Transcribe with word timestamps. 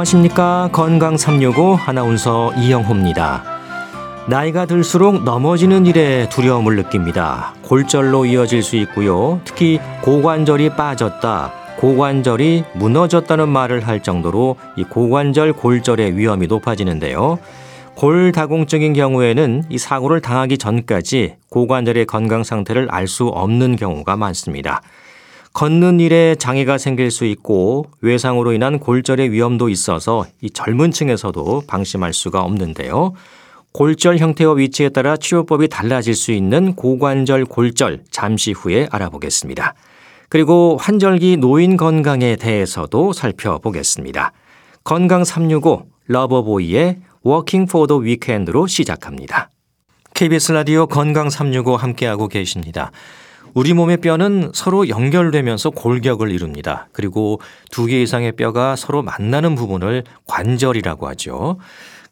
안녕하십니까. 0.00 0.70
건강 0.72 1.16
365 1.16 1.76
아나운서 1.86 2.52
이영호입니다. 2.54 3.42
나이가 4.28 4.64
들수록 4.64 5.24
넘어지는 5.24 5.84
일에 5.84 6.28
두려움을 6.28 6.76
느낍니다. 6.76 7.54
골절로 7.62 8.24
이어질 8.24 8.62
수 8.62 8.76
있고요. 8.76 9.40
특히 9.44 9.78
고관절이 10.02 10.70
빠졌다, 10.70 11.52
고관절이 11.78 12.64
무너졌다는 12.74 13.48
말을 13.48 13.86
할 13.86 14.02
정도로 14.02 14.56
이 14.76 14.84
고관절 14.84 15.54
골절의 15.54 16.16
위험이 16.16 16.46
높아지는데요. 16.46 17.38
골다공증인 17.96 18.94
경우에는 18.94 19.64
이 19.68 19.76
사고를 19.76 20.20
당하기 20.20 20.56
전까지 20.58 21.36
고관절의 21.50 22.06
건강 22.06 22.42
상태를 22.44 22.88
알 22.90 23.06
수 23.06 23.26
없는 23.26 23.76
경우가 23.76 24.16
많습니다. 24.16 24.80
걷는 25.52 25.98
일에 26.00 26.36
장애가 26.36 26.78
생길 26.78 27.10
수 27.10 27.24
있고 27.24 27.86
외상으로 28.00 28.52
인한 28.52 28.78
골절의 28.78 29.32
위험도 29.32 29.68
있어서 29.68 30.26
이 30.40 30.50
젊은 30.50 30.92
층에서도 30.92 31.64
방심할 31.66 32.12
수가 32.12 32.42
없는데요. 32.42 33.14
골절 33.72 34.18
형태와 34.18 34.54
위치에 34.54 34.88
따라 34.88 35.16
치료법이 35.16 35.68
달라질 35.68 36.14
수 36.14 36.32
있는 36.32 36.74
고관절 36.74 37.44
골절 37.44 38.04
잠시 38.10 38.52
후에 38.52 38.88
알아보겠습니다. 38.90 39.74
그리고 40.28 40.76
환절기 40.80 41.36
노인 41.38 41.76
건강에 41.76 42.36
대해서도 42.36 43.12
살펴보겠습니다. 43.12 44.32
건강 44.84 45.24
365 45.24 45.86
Loverboy의 46.06 46.98
Working 47.22 47.66
for 47.66 47.86
the 47.86 47.96
Weekend로 47.96 48.66
시작합니다. 48.66 49.50
KBS 50.14 50.52
라디오 50.52 50.86
건강 50.86 51.30
365 51.30 51.76
함께하고 51.76 52.28
계십니다. 52.28 52.92
우리 53.54 53.72
몸의 53.74 53.98
뼈는 53.98 54.50
서로 54.54 54.88
연결되면서 54.88 55.70
골격을 55.70 56.30
이룹니다. 56.30 56.88
그리고 56.92 57.40
두 57.70 57.86
개 57.86 58.00
이상의 58.02 58.32
뼈가 58.32 58.76
서로 58.76 59.02
만나는 59.02 59.56
부분을 59.56 60.04
관절이라고 60.26 61.08
하죠. 61.08 61.58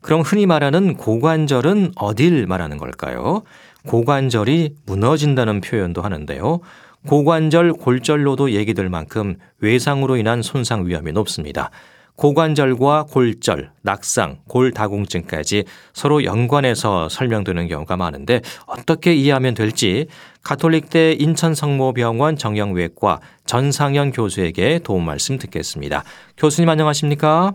그럼 0.00 0.22
흔히 0.22 0.46
말하는 0.46 0.96
고관절은 0.96 1.92
어딜 1.96 2.46
말하는 2.46 2.78
걸까요? 2.78 3.42
고관절이 3.86 4.76
무너진다는 4.86 5.60
표현도 5.60 6.02
하는데요. 6.02 6.60
고관절 7.06 7.74
골절로도 7.74 8.52
얘기될 8.52 8.88
만큼 8.88 9.36
외상으로 9.60 10.16
인한 10.16 10.42
손상 10.42 10.86
위험이 10.86 11.12
높습니다. 11.12 11.70
고관절과 12.18 13.06
골절, 13.10 13.70
낙상, 13.82 14.38
골다공증까지 14.48 15.64
서로 15.92 16.24
연관해서 16.24 17.08
설명되는 17.08 17.68
경우가 17.68 17.96
많은데 17.96 18.40
어떻게 18.66 19.14
이해하면 19.14 19.54
될지 19.54 20.08
가톨릭대 20.42 21.12
인천성모병원 21.12 22.36
정형외과 22.36 23.20
전상현 23.46 24.10
교수에게 24.10 24.80
도움 24.80 25.06
말씀 25.06 25.38
듣겠습니다. 25.38 26.02
교수님 26.36 26.68
안녕하십니까? 26.68 27.54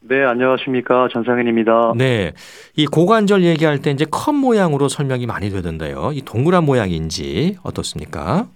네, 0.00 0.24
안녕하십니까. 0.24 1.08
전상현입니다. 1.12 1.92
네. 1.96 2.32
이 2.76 2.86
고관절 2.86 3.44
얘기할 3.44 3.80
때 3.80 3.90
이제 3.90 4.06
컵 4.10 4.34
모양으로 4.34 4.88
설명이 4.88 5.26
많이 5.26 5.50
되던데요. 5.50 6.12
이 6.14 6.22
동그란 6.22 6.64
모양인지 6.64 7.58
어떻습니까? 7.62 8.46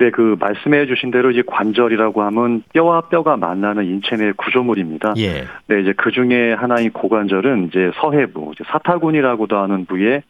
네, 0.00 0.08
그 0.08 0.34
말씀해 0.40 0.86
주신 0.86 1.10
대로 1.10 1.30
이제 1.30 1.42
관절이라고 1.46 2.22
하면 2.22 2.62
뼈와 2.72 3.02
뼈가 3.02 3.36
만나는 3.36 3.84
인체 3.84 4.16
내 4.16 4.32
구조물입니다. 4.32 5.12
예. 5.18 5.44
네, 5.66 5.82
이제 5.82 5.92
그 5.94 6.10
중에 6.10 6.54
하나인 6.54 6.90
고관절은 6.90 7.66
이제 7.66 7.90
서해부, 8.00 8.52
이제 8.54 8.64
사타군이라고도 8.68 9.58
하는 9.58 9.84
부위에 9.84 10.22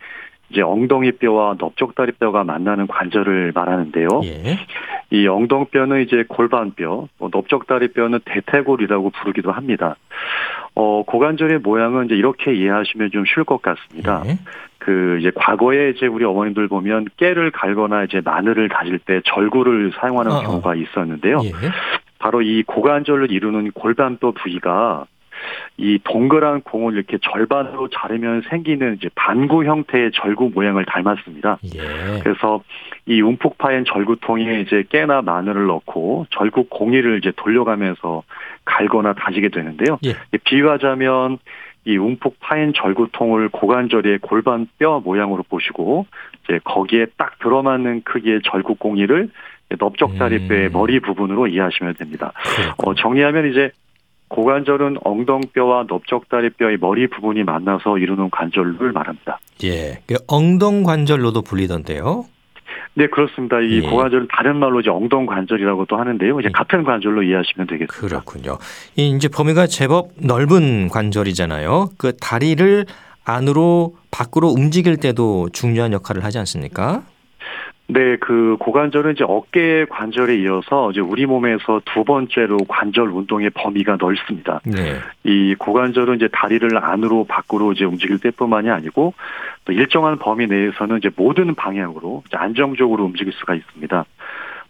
이제 0.51 0.61
엉덩이 0.61 1.13
뼈와 1.13 1.55
넓적다리 1.57 2.11
뼈가 2.19 2.43
만나는 2.43 2.89
관절을 2.89 3.53
말하는데요. 3.55 4.09
예. 4.25 4.59
이 5.13 5.29
엉덩뼈는 5.29 6.03
이제 6.03 6.25
골반뼈, 6.29 7.07
뭐 7.19 7.31
넓적다리 7.33 7.93
뼈는 7.93 8.19
대퇴골이라고 8.25 9.11
부르기도 9.11 9.53
합니다. 9.53 9.95
어, 10.81 11.03
고관절의 11.03 11.59
모양은 11.59 12.07
이제 12.07 12.15
이렇게 12.15 12.55
이해하시면 12.55 13.11
좀 13.11 13.25
쉬울 13.27 13.45
것 13.45 13.61
같습니다. 13.61 14.23
예. 14.25 14.39
그 14.79 15.19
이제 15.21 15.31
과거에 15.35 15.91
이제 15.91 16.07
우리 16.07 16.25
어머님들 16.25 16.69
보면 16.69 17.09
깨를 17.19 17.51
갈거나 17.51 18.05
이제 18.05 18.23
마늘을 18.25 18.71
다질 18.71 18.99
때 19.01 19.21
절구를 19.27 19.93
사용하는 20.01 20.33
어, 20.33 20.41
경우가 20.41 20.75
있었는데요. 20.75 21.41
예. 21.45 21.51
바로 22.19 22.41
이 22.41 22.63
고관절을 22.63 23.31
이루는 23.31 23.73
골반뼈 23.73 24.33
부위가 24.33 25.05
이 25.77 25.99
동그란 26.05 26.63
공을 26.63 26.95
이렇게 26.95 27.19
절반으로 27.23 27.89
자르면 27.89 28.43
생기는 28.51 28.97
이제 28.97 29.09
반구 29.15 29.65
형태의 29.65 30.11
절구 30.13 30.51
모양을 30.55 30.85
닮았습니다. 30.85 31.59
예. 31.75 32.21
그래서 32.23 32.63
이 33.07 33.21
움푹 33.21 33.59
파인 33.59 33.85
절구통에 33.85 34.61
이제 34.61 34.85
깨나 34.89 35.23
마늘을 35.23 35.67
넣고 35.67 36.27
절구 36.31 36.65
공이를 36.69 37.19
이제 37.19 37.33
돌려가면서 37.37 38.23
갈거나 38.65 39.15
다지게 39.15 39.49
되는데요. 39.49 39.99
예. 40.05 40.15
비유하자면 40.45 41.39
이 41.87 41.97
움푹 41.97 42.39
파인 42.41 42.73
절구통을 42.75 43.49
고관절의 43.49 44.19
골반 44.19 44.69
뼈 44.79 45.01
모양으로 45.01 45.43
보시고 45.45 46.07
이제 46.45 46.61
거기에 46.65 47.07
딱 47.17 47.39
들어맞는 47.39 48.03
크기의 48.03 48.41
절구 48.45 48.75
공이를 48.75 49.31
넓적다리 49.79 50.49
뼈의 50.49 50.67
음. 50.67 50.73
머리 50.73 51.01
부분으로 51.01 51.47
이해하시면 51.47 51.95
됩니다. 51.95 52.33
어, 52.85 52.95
정리하면 52.95 53.51
이제 53.51 53.71
고관절은 54.31 54.99
엉덩뼈와 55.05 55.87
넓적다리 55.89 56.51
뼈의 56.51 56.79
머리 56.81 57.09
부분이 57.09 57.45
만나서 57.45 57.99
이루는 57.99 58.31
관절을 58.31 58.93
말합니다. 58.93 59.41
예. 59.65 60.01
그 60.07 60.15
엉덩 60.27 60.85
관절로도 60.85 61.43
불리던데요. 61.43 62.25
네, 62.95 63.09
그렇습니다. 63.09 63.61
이 63.61 63.83
예. 63.83 63.89
고관절은 63.89 64.29
다른 64.33 64.57
말로 64.57 64.81
이제 64.81 64.91
엉덩 64.91 65.27
관절이라고도 65.27 65.97
하는데요. 65.97 66.41
이제 66.41 66.49
예. 66.49 66.53
같은 66.53 66.85
관절로 66.85 67.23
이해하시면 67.23 67.67
되겠습니다. 67.67 67.95
그렇군요. 67.95 68.59
이 68.97 69.11
이제 69.11 69.29
범위가 69.29 69.67
제법 69.67 70.11
넓은 70.17 70.89
관절이잖아요. 70.89 71.91
그 71.99 72.17
다리를 72.17 72.87
안으로 73.25 73.97
밖으로 74.11 74.49
움직일 74.49 74.97
때도 74.97 75.49
중요한 75.53 75.93
역할을 75.93 76.25
하지 76.25 76.39
않습니까? 76.39 77.03
네, 77.93 78.17
그 78.17 78.57
고관절은 78.61 79.13
이제 79.13 79.25
어깨 79.27 79.85
관절에 79.89 80.37
이어서 80.37 80.91
이제 80.91 81.01
우리 81.01 81.27
몸에서 81.27 81.81
두 81.85 82.05
번째로 82.05 82.59
관절 82.69 83.09
운동의 83.09 83.51
범위가 83.51 83.97
넓습니다. 84.01 84.61
네. 84.65 84.99
이 85.25 85.55
고관절은 85.59 86.17
이제 86.17 86.29
다리를 86.33 86.69
안으로 86.77 87.25
밖으로 87.25 87.73
이제 87.73 87.85
움직일 87.85 88.19
때뿐만이 88.19 88.71
아니고 88.71 89.15
또 89.65 89.73
일정한 89.73 90.19
범위 90.19 90.47
내에서는 90.47 90.99
이제 90.99 91.11
모든 91.17 91.55
방향으로 91.55 92.23
이제 92.27 92.37
안정적으로 92.37 93.05
움직일 93.05 93.33
수가 93.33 93.55
있습니다. 93.55 94.05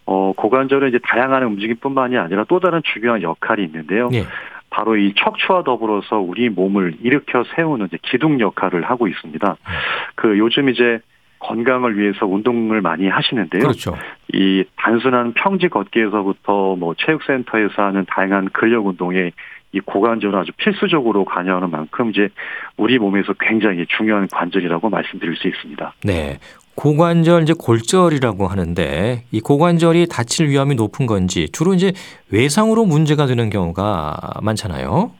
어, 0.05 0.33
고관절은 0.35 0.89
이제 0.89 0.99
다양한 1.03 1.43
움직임뿐만이 1.43 2.17
아니라 2.17 2.43
또 2.47 2.59
다른 2.59 2.81
중요한 2.83 3.21
역할이 3.21 3.63
있는데요. 3.63 4.09
예. 4.13 4.25
바로 4.71 4.95
이 4.95 5.13
척추와 5.15 5.63
더불어서 5.63 6.17
우리 6.17 6.49
몸을 6.49 6.95
일으켜 7.01 7.43
세우는 7.55 7.87
이제 7.87 7.97
기둥 8.01 8.39
역할을 8.39 8.83
하고 8.83 9.07
있습니다. 9.07 9.57
그 10.15 10.39
요즘 10.39 10.69
이제 10.69 10.99
건강을 11.41 11.97
위해서 11.97 12.25
운동을 12.25 12.81
많이 12.81 13.07
하시는데요. 13.07 13.61
그렇죠. 13.61 13.95
이 14.33 14.63
단순한 14.77 15.33
평지 15.33 15.67
걷기에서부터 15.67 16.75
뭐 16.75 16.93
체육센터에서 16.97 17.83
하는 17.83 18.05
다양한 18.07 18.49
근력 18.53 18.85
운동에 18.85 19.31
이 19.73 19.79
고관절은 19.79 20.37
아주 20.37 20.51
필수적으로 20.57 21.25
관여하는 21.25 21.71
만큼 21.71 22.09
이제 22.09 22.29
우리 22.77 22.99
몸에서 22.99 23.33
굉장히 23.39 23.85
중요한 23.97 24.27
관절이라고 24.31 24.89
말씀드릴 24.89 25.35
수 25.35 25.47
있습니다. 25.47 25.93
네. 26.03 26.39
고관절 26.75 27.43
이제 27.43 27.53
골절이라고 27.57 28.47
하는데 28.47 29.23
이 29.31 29.41
고관절이 29.41 30.07
다칠 30.07 30.47
위험이 30.47 30.75
높은 30.75 31.05
건지 31.05 31.49
주로 31.51 31.73
이제 31.73 31.91
외상으로 32.31 32.85
문제가 32.85 33.25
되는 33.25 33.49
경우가 33.49 34.39
많잖아요. 34.41 35.11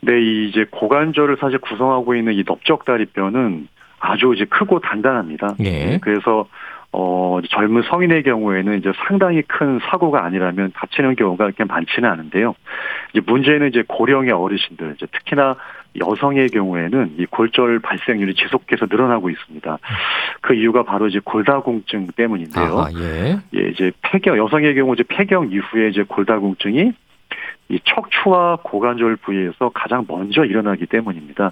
네, 0.00 0.12
이 0.20 0.48
이제 0.48 0.66
고관절을 0.70 1.38
사실 1.40 1.58
구성하고 1.58 2.14
있는 2.14 2.34
이 2.34 2.44
넓적다리 2.46 3.06
뼈는 3.06 3.68
아주 3.98 4.32
이제 4.34 4.44
크고 4.44 4.80
단단합니다. 4.80 5.56
예. 5.60 5.98
그래서 6.02 6.46
어 6.92 7.40
젊은 7.50 7.82
성인의 7.82 8.22
경우에는 8.22 8.78
이제 8.78 8.92
상당히 9.06 9.42
큰 9.42 9.80
사고가 9.90 10.24
아니라면 10.24 10.72
다치는 10.74 11.16
경우가 11.16 11.44
그렇게 11.44 11.64
많지는 11.64 12.08
않은데요. 12.08 12.54
이제 13.12 13.20
문제는 13.26 13.68
이제 13.68 13.82
고령의 13.86 14.30
어르신들, 14.30 14.94
이제 14.96 15.06
특히나 15.12 15.56
여성의 16.00 16.48
경우에는 16.48 17.14
이 17.18 17.26
골절 17.26 17.80
발생률이 17.80 18.34
지속해서 18.34 18.86
늘어나고 18.90 19.30
있습니다. 19.30 19.78
그 20.42 20.54
이유가 20.54 20.82
바로 20.82 21.06
이제 21.06 21.20
골다공증 21.24 22.08
때문인데요. 22.16 22.78
아, 22.78 22.88
예. 22.98 23.38
예, 23.54 23.68
이제 23.68 23.90
폐경 24.02 24.36
여성의 24.36 24.74
경우 24.74 24.94
이제 24.94 25.02
폐경 25.08 25.50
이후에 25.50 25.88
이제 25.88 26.02
골다공증이 26.06 26.92
이 27.68 27.80
척추와 27.84 28.58
고관절 28.62 29.16
부위에서 29.16 29.70
가장 29.74 30.04
먼저 30.08 30.44
일어나기 30.44 30.86
때문입니다. 30.86 31.50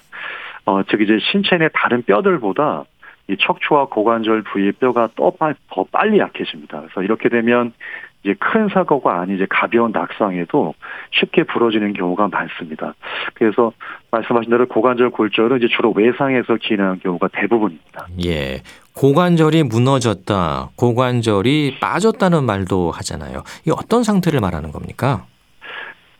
어, 0.66 0.82
즉 0.84 1.00
이제 1.02 1.18
신체 1.30 1.56
내 1.58 1.68
다른 1.74 2.02
뼈들보다 2.02 2.84
이 3.28 3.36
척추와 3.40 3.86
고관절 3.86 4.42
부위의 4.42 4.72
뼈가 4.72 5.08
더, 5.16 5.30
빨- 5.30 5.54
더 5.72 5.84
빨리 5.90 6.18
약해집니다. 6.18 6.80
그래서 6.80 7.02
이렇게 7.02 7.28
되면 7.28 7.72
이제 8.22 8.34
큰 8.38 8.68
사고가 8.68 9.20
아닌 9.20 9.36
이제 9.36 9.46
가벼운 9.48 9.92
낙상에도 9.92 10.74
쉽게 11.12 11.44
부러지는 11.44 11.92
경우가 11.92 12.28
많습니다. 12.28 12.94
그래서 13.34 13.72
말씀하신 14.10 14.50
대로 14.50 14.66
고관절 14.66 15.10
골절은 15.10 15.58
이제 15.58 15.68
주로 15.74 15.92
외상에서 15.94 16.56
기인하는 16.56 17.00
경우가 17.00 17.28
대부분입니다. 17.32 18.06
예. 18.24 18.62
고관절이 18.94 19.64
무너졌다, 19.64 20.70
고관절이 20.76 21.78
빠졌다는 21.80 22.44
말도 22.44 22.90
하잖아요. 22.92 23.42
이 23.66 23.70
어떤 23.70 24.02
상태를 24.04 24.40
말하는 24.40 24.70
겁니까? 24.70 25.24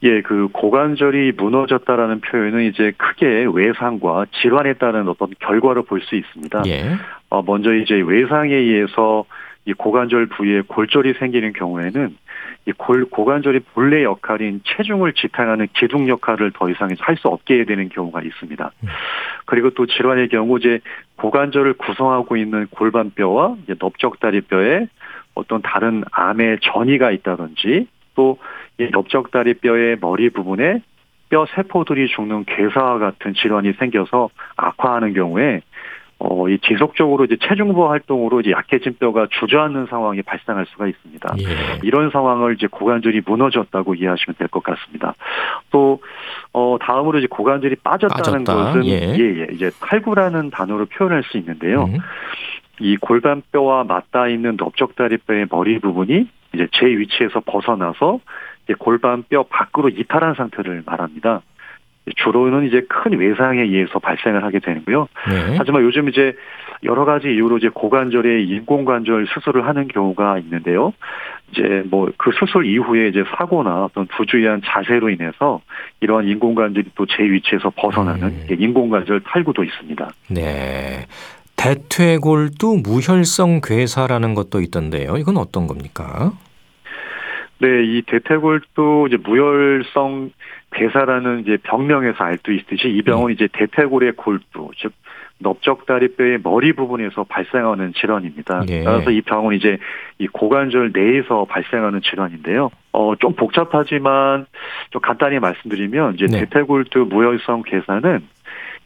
예, 0.05 0.21
그 0.21 0.49
고관절이 0.53 1.33
무너졌다라는 1.37 2.21
표현은 2.21 2.65
이제 2.65 2.93
크게 2.97 3.47
외상과 3.53 4.27
질환에 4.43 4.75
따른 4.75 5.09
어떤 5.09 5.31
결과로 5.41 5.83
볼 5.85 6.01
수 6.03 6.15
있습니다. 6.15 6.63
예. 6.67 6.97
어, 7.31 7.43
먼저 7.43 7.75
이제 7.75 7.95
외상에 7.95 8.55
의해서 8.55 9.25
이 9.65 9.73
고관절 9.73 10.27
부위에 10.27 10.61
골절이 10.67 11.15
생기는 11.15 11.55
경우에는 11.55 12.15
이 12.67 12.73
골, 12.73 13.07
고관절이 13.07 13.61
본래 13.73 14.03
역할인 14.05 14.61
체중을 14.65 15.15
지탱하는 15.15 15.69
기둥 15.75 16.07
역할을 16.09 16.53
더 16.53 16.69
이상 16.69 16.91
할 17.01 17.17
수 17.17 17.29
없게 17.29 17.65
되는 17.65 17.89
경우가 17.89 18.21
있습니다. 18.21 18.71
음. 18.83 18.89
그리고 19.47 19.71
또 19.71 19.87
질환의 19.87 20.29
경우 20.29 20.59
이제 20.59 20.81
고관절을 21.17 21.75
구성하고 21.75 22.37
있는 22.37 22.67
골반뼈와 22.71 23.57
이제 23.63 23.75
넓적다리뼈에 23.81 24.89
어떤 25.35 25.63
다른 25.63 26.05
암의 26.11 26.59
전이가 26.61 27.11
있다든지 27.11 27.87
또이 28.15 28.37
넓적다리 28.79 29.55
뼈의 29.55 29.99
머리 30.01 30.31
부분에 30.31 30.81
뼈 31.31 31.47
세포들이 31.55 32.09
죽는 32.09 32.45
괴사와 32.45 32.99
같은 32.99 33.35
질환이 33.35 33.73
생겨서 33.75 34.31
악화하는 34.57 35.15
경우에 35.15 35.63
어, 36.19 36.49
이 36.49 36.59
지속적으로 36.61 37.25
이제 37.25 37.37
체중보 37.37 37.89
활동으로 37.89 38.41
이제 38.41 38.53
약해진 38.53 38.97
뼈가 38.99 39.27
주저앉는 39.31 39.87
상황이 39.87 40.23
발생할 40.23 40.65
수가 40.71 40.87
있습니다. 40.87 41.35
예. 41.41 41.81
이런 41.83 42.11
상황을 42.11 42.55
이제 42.55 42.67
고관절이 42.71 43.23
무너졌다고 43.27 43.95
이해하시면 43.97 44.37
될 44.39 44.49
것 44.49 44.63
같습니다. 44.63 45.15
또, 45.71 46.01
어, 46.53 46.77
다음으로 46.81 47.19
이제 47.19 47.27
고관절이 47.29 47.77
빠졌다는 47.83 48.45
빠졌다. 48.45 48.55
것은, 48.55 48.87
예. 48.87 49.15
예, 49.19 49.41
예, 49.41 49.47
이제 49.53 49.71
탈구라는 49.81 50.51
단어로 50.51 50.87
표현할 50.87 51.25
수 51.25 51.37
있는데요. 51.37 51.85
음. 51.87 51.99
이 52.81 52.97
골반뼈와 52.97 53.85
맞닿아 53.85 54.29
있는 54.29 54.57
넓적다리 54.57 55.19
뼈의 55.19 55.47
머리 55.51 55.79
부분이 55.81 56.29
이제 56.55 56.69
제 56.73 56.87
위치에서 56.87 57.41
벗어나서 57.45 58.21
골반뼈 58.73 59.45
밖으로 59.51 59.91
이탈한 59.91 60.35
상태를 60.35 60.83
말합니다. 60.87 61.43
주로는 62.17 62.67
이제 62.67 62.83
큰 62.89 63.19
외상에 63.19 63.63
의해서 63.63 63.99
발생을 63.99 64.45
하게 64.45 64.59
되는고요. 64.59 65.09
네. 65.31 65.55
하지만 65.57 65.83
요즘 65.83 66.09
이제 66.11 66.35
여러 66.83 67.07
가지 67.07 67.29
이유로 67.29 67.57
이제 67.57 67.71
고관절에 67.73 68.43
인공관절 68.43 69.27
수술을 69.33 69.67
하는 69.67 69.89
경우가 69.89 70.39
있는데요. 70.41 70.93
이제 71.51 71.83
뭐 71.91 72.11
그 72.19 72.31
수술 72.39 72.67
이후에 72.67 73.09
이제 73.09 73.25
사고나 73.37 73.85
어떤 73.85 74.07
부주의한 74.07 74.61
자세로 74.65 75.09
인해서 75.11 75.63
이러한 76.01 76.27
인공관절이 76.29 76.91
또 76.95 77.07
제 77.07 77.23
위치에서 77.23 77.71
벗어나는 77.75 78.29
음. 78.29 78.47
인공관절 78.51 79.21
탈구도 79.21 79.65
있습니다. 79.65 80.11
네. 80.29 81.07
대퇴골두 81.57 82.83
무혈성 82.85 83.61
괴사라는 83.63 84.35
것도 84.35 84.61
있던데요. 84.61 85.17
이건 85.17 85.39
어떤 85.39 85.67
겁니까? 85.67 86.33
네, 87.65 87.83
이 87.85 88.03
대퇴골도 88.03 89.07
이제 89.07 89.17
무혈성 89.17 90.31
괴사라는 90.73 91.41
이제 91.41 91.57
병명에서 91.63 92.23
알 92.23 92.37
수 92.45 92.53
있듯이 92.53 92.89
이 92.89 93.01
병은 93.01 93.33
이제 93.33 93.49
대퇴골의 93.53 94.13
골두, 94.17 94.71
즉 94.77 94.93
넓적다리뼈의 95.39 96.41
머리 96.43 96.75
부분에서 96.75 97.25
발생하는 97.25 97.95
질환입니다. 97.95 98.65
예. 98.69 98.85
따라서 98.85 99.11
이 99.11 99.23
병은 99.23 99.57
이제 99.57 99.79
이 100.19 100.27
고관절 100.27 100.93
내에서 100.95 101.47
발생하는 101.47 102.03
질환인데요. 102.03 102.71
어, 102.93 103.15
좀 103.17 103.33
복잡하지만 103.35 104.45
좀 104.91 105.01
간단히 105.01 105.39
말씀드리면 105.39 106.15
이제 106.15 106.27
네. 106.27 106.41
대퇴골두 106.41 107.07
무혈성 107.11 107.63
괴사는 107.63 108.21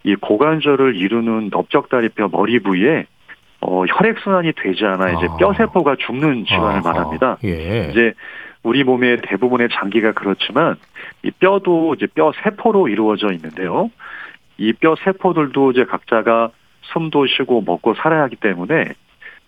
이 0.04 0.14
고관절을 0.14 0.94
이루는 0.94 1.48
넓적다리뼈 1.50 2.28
머리 2.30 2.60
부위에 2.60 3.06
어, 3.60 3.84
혈액순환이 3.86 4.52
되지 4.52 4.84
않아 4.84 5.10
이제 5.10 5.26
아. 5.28 5.36
뼈세포가 5.36 5.96
죽는 5.96 6.44
질환을. 6.44 6.80
말합니다. 6.82 7.38
예. 7.44 7.88
이제 7.90 8.12
우리 8.62 8.84
몸의 8.84 9.18
대부분의 9.22 9.68
장기가 9.72 10.12
그렇지만 10.12 10.76
이 11.22 11.30
뼈도 11.30 11.94
이제 11.94 12.06
뼈 12.14 12.32
세포로 12.42 12.88
이루어져 12.88 13.32
있는데요. 13.32 13.90
이 14.58 14.72
뼈 14.72 14.96
세포들도 15.04 15.70
이제 15.72 15.84
각자가 15.84 16.50
숨도 16.92 17.26
쉬고 17.26 17.62
먹고 17.64 17.94
살아야 17.94 18.22
하기 18.24 18.36
때문에 18.36 18.92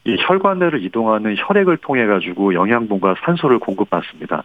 이 0.04 0.16
혈관내를 0.18 0.82
이동하는 0.82 1.34
혈액을 1.36 1.76
통해 1.78 2.06
가지고 2.06 2.54
영양분과 2.54 3.16
산소를 3.24 3.58
공급받습니다. 3.58 4.44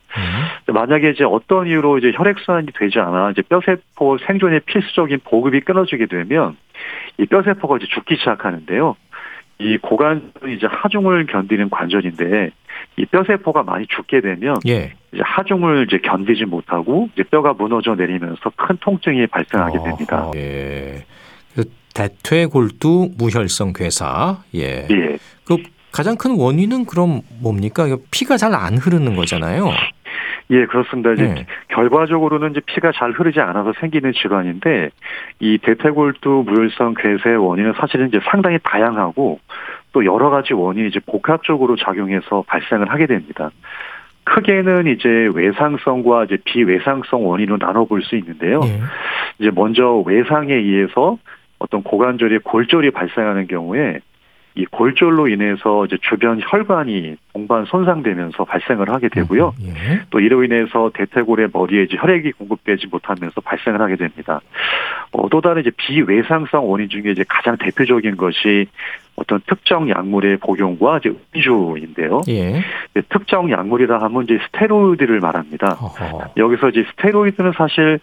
음. 0.68 0.74
만약에 0.74 1.12
이제 1.12 1.24
어떤 1.24 1.68
이유로 1.68 1.98
이제 2.00 2.12
혈액 2.14 2.40
순환이 2.40 2.68
되지 2.78 3.00
않아 3.00 3.32
이제 3.32 3.42
뼈 3.44 3.62
세포 3.66 4.18
생존의 4.18 4.62
필수적인 4.62 5.20
보급이 5.24 5.62
끊어지게 5.62 6.08
되면 6.08 6.58
이 7.20 7.26
뼈 7.26 7.42
세포가 7.44 7.78
이제 7.78 7.86
죽기 7.94 8.18
시작하는데요. 8.18 8.96
이 9.60 9.78
고관절은 9.78 10.54
이제 10.58 10.68
하중을 10.68 11.28
견디는 11.28 11.70
관절인데 11.70 12.50
이 12.98 13.06
뼈 13.06 13.24
세포가 13.24 13.64
많이 13.64 13.86
죽게 13.88 14.22
되면 14.22 14.56
예. 14.68 14.94
이제 15.14 15.22
하중을 15.24 15.88
이제 15.88 15.98
견디지 15.98 16.46
못하고 16.46 17.10
이제 17.14 17.24
뼈가 17.24 17.54
무너져 17.54 17.96
내리면서 17.96 18.52
큰 18.56 18.78
통증이 18.80 19.28
발생하게 19.28 19.80
됩니다. 19.84 20.26
어허. 20.28 20.32
예. 20.38 21.06
그 21.56 21.64
대퇴골두 21.94 23.12
무혈성 23.18 23.74
괴사. 23.74 24.38
예. 24.56 24.88
예. 24.90 25.18
그 25.46 25.58
가장 25.92 26.16
큰 26.18 26.38
원인은 26.38 26.86
그럼 26.86 27.22
뭡니까? 27.42 27.86
피가 28.12 28.38
잘 28.38 28.54
안 28.54 28.78
흐르는 28.78 29.16
거잖아요. 29.16 29.72
예, 30.52 30.66
그렇습니다. 30.66 31.12
이제 31.14 31.24
네. 31.24 31.46
결과적으로는 31.70 32.52
이제 32.52 32.62
피가 32.66 32.92
잘 32.96 33.12
흐르지 33.12 33.40
않아서 33.40 33.74
생기는 33.80 34.14
질환인데 34.14 34.90
이 35.40 35.58
대퇴골두 35.58 36.44
무혈성 36.46 36.94
괴사의 36.98 37.38
원인은 37.38 37.74
사실은 37.80 38.10
이제 38.10 38.20
상당히 38.30 38.60
다양하고 38.64 39.40
또 39.96 40.04
여러 40.04 40.30
가지 40.30 40.54
원인이 40.54 40.90
이제 40.90 41.00
복합적으로 41.06 41.78
작용해서 41.78 42.44
발생을 42.48 42.92
하게 42.92 43.06
됩니다. 43.08 43.50
크게는 44.26 44.88
이제 44.88 45.08
외상성과 45.34 46.26
이제 46.26 46.38
비외상성 46.44 47.26
원인으로 47.26 47.58
나눠볼 47.58 48.02
수 48.02 48.18
있는데요. 48.18 48.60
예. 48.66 48.82
이제 49.40 49.52
먼저 49.56 50.04
외상에 50.06 50.54
의해서 50.54 51.18
어떤 51.60 51.82
고관절에 51.82 52.40
골절이 52.40 52.92
발생하는 52.92 53.48
경우에 53.48 54.02
이 54.56 54.66
골절로 54.66 55.28
인해서 55.28 55.86
이제 55.86 55.98
주변 56.02 56.40
혈관이 56.42 57.18
동반 57.34 57.66
손상되면서 57.66 58.46
발생을 58.46 58.90
하게 58.90 59.10
되고요. 59.10 59.54
예. 59.62 60.02
또 60.10 60.22
이로 60.22 60.46
인해서 60.46 60.90
대퇴골의 60.94 61.50
머리에 61.54 61.84
이제 61.84 61.98
혈액이 62.00 62.32
공급되지 62.34 62.88
못하면서 62.88 63.42
발생을 63.42 63.82
하게 63.82 63.98
됩니다. 63.98 64.40
어, 65.12 65.28
또 65.28 65.42
다른 65.42 65.62
이제 65.62 65.72
비외상성 65.76 66.72
원인 66.72 66.88
중에 66.88 67.12
이제 67.12 67.26
가장 67.28 67.58
대표적인 67.58 68.16
것이 68.16 68.68
어떤 69.18 69.42
특정 69.46 69.90
약물의 69.90 70.38
복용과 70.38 71.00
이제 71.00 71.14
음주인데요. 71.36 72.22
예. 72.30 72.62
이제 72.92 73.02
특정 73.10 73.52
약물이라 73.52 74.02
하면 74.04 74.24
이제 74.24 74.40
스테로이드를 74.48 75.20
말합니다. 75.20 75.74
어허. 75.82 76.34
여기서 76.38 76.70
이제 76.70 76.86
스테로이드는 76.92 77.52
사실 77.58 78.00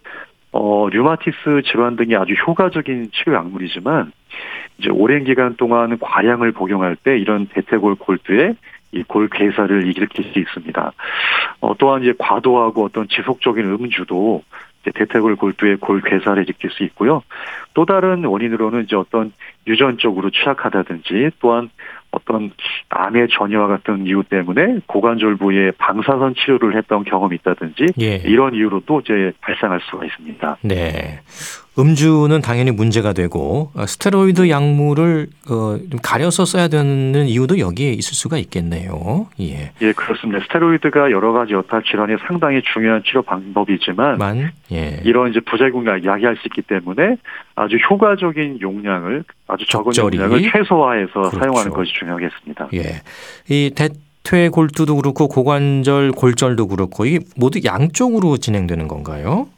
어 0.53 0.89
류마티스 0.91 1.63
질환 1.65 1.97
등이 1.97 2.15
아주 2.17 2.35
효과적인 2.35 3.11
치료 3.13 3.35
약물이지만 3.35 4.13
이제 4.79 4.91
오랜 4.91 5.25
기간 5.25 5.57
동안 5.57 5.99
과량을 5.99 6.53
복용할 6.53 6.97
때 6.97 7.19
이런 7.19 7.47
대퇴골 7.47 7.97
골두에 7.97 8.55
이 8.93 9.03
골 9.05 9.29
괴사를 9.29 9.87
일으킬 9.87 10.25
수 10.33 10.39
있습니다. 10.39 10.93
어 11.61 11.75
또한 11.79 12.03
이제 12.03 12.13
과도하고 12.19 12.85
어떤 12.85 13.09
지속적인 13.09 13.65
음주도 13.65 14.43
대퇴골 14.85 15.37
골두에 15.37 15.77
골괴사를 15.77 16.43
일으킬 16.43 16.71
수 16.71 16.83
있고요. 16.85 17.23
또 17.75 17.87
다른 17.87 18.25
원인으로는 18.25 18.85
이제 18.85 18.97
어떤 18.97 19.33
유전적으로 19.67 20.31
취약하다든지 20.31 21.31
또한 21.41 21.71
어떤 22.13 22.53
암의 22.91 23.29
전이와 23.33 23.67
같은 23.67 24.07
이유 24.07 24.23
때문에 24.23 24.81
고관절 24.87 25.37
부위에 25.37 25.73
방사선 25.79 26.35
치료를 26.37 26.77
했던 26.77 27.05
경험이 27.05 27.37
있다든지 27.37 27.95
예. 28.01 28.17
이런 28.25 28.55
이유로도 28.55 29.01
이제 29.01 29.33
발생할 29.41 29.81
수가 29.91 30.05
있습니다. 30.05 30.59
네. 30.63 31.21
음주는 31.79 32.39
당연히 32.43 32.71
문제가 32.71 33.15
되고 33.15 33.71
어, 33.75 33.87
스테로이드 33.87 34.51
약물을 34.51 35.29
어, 35.51 35.79
좀 35.91 36.01
가려서 36.03 36.45
써야 36.45 36.69
되는 36.69 37.27
이유도 37.27 37.59
여기에 37.59 37.93
있을 37.93 38.15
수가 38.15 38.37
있겠네요. 38.37 39.27
예. 39.41 39.73
예, 39.81 39.93
그렇습니다. 39.93 40.41
스테로이드가 40.45 41.11
여러 41.11 41.33
가지 41.33 41.55
여타 41.55 41.81
질환에 41.81 42.17
상당히 42.27 42.61
중요한 42.75 43.03
치료 43.05 43.23
방법이지만 43.23 44.19
만 44.19 44.53
예. 44.71 45.01
이런 45.05 45.31
이제 45.31 45.41
부작용을 45.41 46.05
야기할 46.05 46.37
수 46.37 46.43
있기 46.49 46.61
때문에 46.61 47.17
아주 47.55 47.77
효과적인 47.77 48.61
용량을 48.61 49.25
아주 49.53 49.67
적은 49.67 49.93
적절히. 49.93 50.19
용량을 50.19 50.51
최소화해서 50.51 51.13
그렇죠. 51.13 51.39
사용하는 51.39 51.71
것이 51.71 51.93
중요하겠습니다. 51.93 52.69
예. 52.75 53.03
이 53.49 53.71
대퇴 53.75 54.49
골두도 54.49 54.97
그렇고 54.97 55.29
고관절 55.29 56.13
골절도 56.13 56.69
그렇고 56.69 57.05
이 57.05 57.21
모두 57.37 57.61
양쪽으로 57.65 58.39
진행되는 58.39 58.89
건가요? 58.89 59.49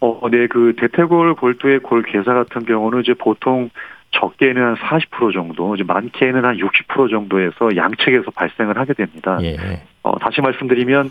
어, 0.00 0.20
네, 0.30 0.46
그 0.46 0.74
대퇴골 0.78 1.34
골두의 1.34 1.80
골 1.80 2.02
괴사 2.02 2.32
같은 2.32 2.64
경우는 2.64 3.00
이제 3.00 3.14
보통 3.14 3.70
적게는 4.12 4.62
한 4.62 4.74
40% 4.76 5.32
정도, 5.34 5.74
이제 5.74 5.84
많게는 5.84 6.44
한 6.44 6.56
60% 6.56 7.10
정도에서 7.10 7.76
양측에서 7.76 8.30
발생을 8.30 8.78
하게 8.78 8.94
됩니다. 8.94 9.38
예. 9.42 9.56
어, 10.02 10.18
다시 10.18 10.40
말씀드리면 10.40 11.10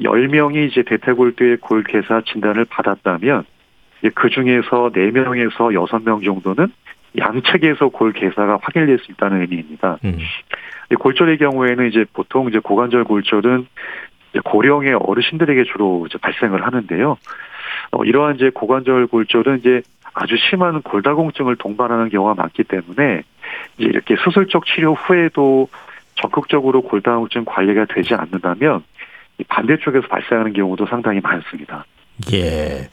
10명이 0.00 0.70
이제 0.70 0.82
대퇴골두의 0.82 1.58
골 1.58 1.84
괴사 1.84 2.22
진단을 2.26 2.64
받았다면 2.64 3.44
그 4.14 4.30
중에서 4.30 4.90
4명에서 4.94 5.72
6명 5.74 6.24
정도는 6.24 6.72
양측에서 7.18 7.88
골 7.88 8.12
괴사가 8.12 8.58
확인될 8.62 8.98
수 8.98 9.12
있다는 9.12 9.42
의미입니다. 9.42 9.98
음. 10.04 10.18
이 10.90 10.94
골절의 10.94 11.38
경우에는 11.38 11.88
이제 11.88 12.04
보통 12.12 12.48
이제 12.48 12.58
고관절 12.58 13.04
골절은 13.04 13.66
이제 14.30 14.40
고령의 14.44 14.94
어르신들에게 14.94 15.64
주로 15.64 16.06
이제 16.08 16.18
발생을 16.18 16.64
하는데요. 16.64 17.16
어, 17.92 18.04
이러한 18.04 18.36
이제 18.36 18.50
고관절 18.50 19.06
골절은 19.06 19.58
이제 19.58 19.82
아주 20.14 20.36
심한 20.50 20.82
골다공증을 20.82 21.56
동반하는 21.56 22.08
경우가 22.08 22.34
많기 22.34 22.64
때문에 22.64 23.22
이제 23.78 23.88
이렇게 23.88 24.16
수술적 24.16 24.66
치료 24.66 24.94
후에도 24.94 25.68
적극적으로 26.16 26.82
골다공증 26.82 27.44
관리가 27.44 27.86
되지 27.86 28.14
않는다면 28.14 28.84
이 29.38 29.44
반대쪽에서 29.44 30.06
발생하는 30.08 30.52
경우도 30.52 30.86
상당히 30.86 31.20
많습니다. 31.20 31.84
예. 32.32 32.88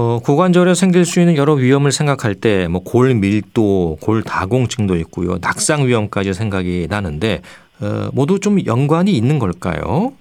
어, 0.00 0.20
고관절에 0.24 0.74
생길 0.74 1.04
수 1.04 1.18
있는 1.18 1.36
여러 1.36 1.54
위험을 1.54 1.90
생각할 1.90 2.36
때 2.36 2.68
뭐 2.68 2.82
골밀도, 2.84 3.96
골다공증도 4.00 4.94
있고요. 4.96 5.38
낙상 5.42 5.86
위험까지 5.88 6.34
생각이 6.34 6.86
나는데 6.88 7.40
어, 7.80 8.08
모두 8.14 8.38
좀 8.38 8.58
연관이 8.64 9.10
있는 9.10 9.40
걸까요? 9.40 10.12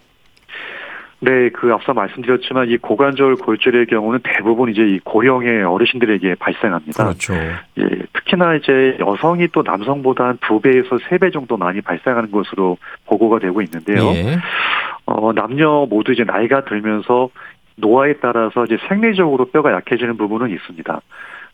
네, 1.19 1.49
그 1.49 1.71
앞서 1.73 1.93
말씀드렸지만 1.93 2.69
이 2.69 2.77
고관절 2.77 3.35
골절의 3.37 3.87
경우는 3.87 4.19
대부분 4.23 4.71
이제 4.71 4.81
이 4.81 4.99
고령의 5.03 5.63
어르신들에게 5.63 6.35
발생합니다. 6.35 7.03
그렇죠. 7.03 7.33
예, 7.33 7.83
특히나 8.13 8.55
이제 8.55 8.97
여성이 8.99 9.47
또 9.51 9.61
남성보다 9.63 10.25
한 10.25 10.37
두 10.47 10.59
배에서 10.59 10.97
세 11.09 11.17
배 11.17 11.29
정도 11.31 11.57
많이 11.57 11.81
발생하는 11.81 12.31
것으로 12.31 12.77
보고가 13.07 13.39
되고 13.39 13.61
있는데요. 13.61 14.09
예. 14.13 14.37
어, 15.05 15.33
남녀 15.33 15.85
모두 15.89 16.11
이제 16.13 16.23
나이가 16.23 16.63
들면서 16.65 17.29
노화에 17.77 18.13
따라서 18.21 18.65
이제 18.65 18.77
생리적으로 18.87 19.45
뼈가 19.45 19.71
약해지는 19.71 20.17
부분은 20.17 20.49
있습니다. 20.49 21.01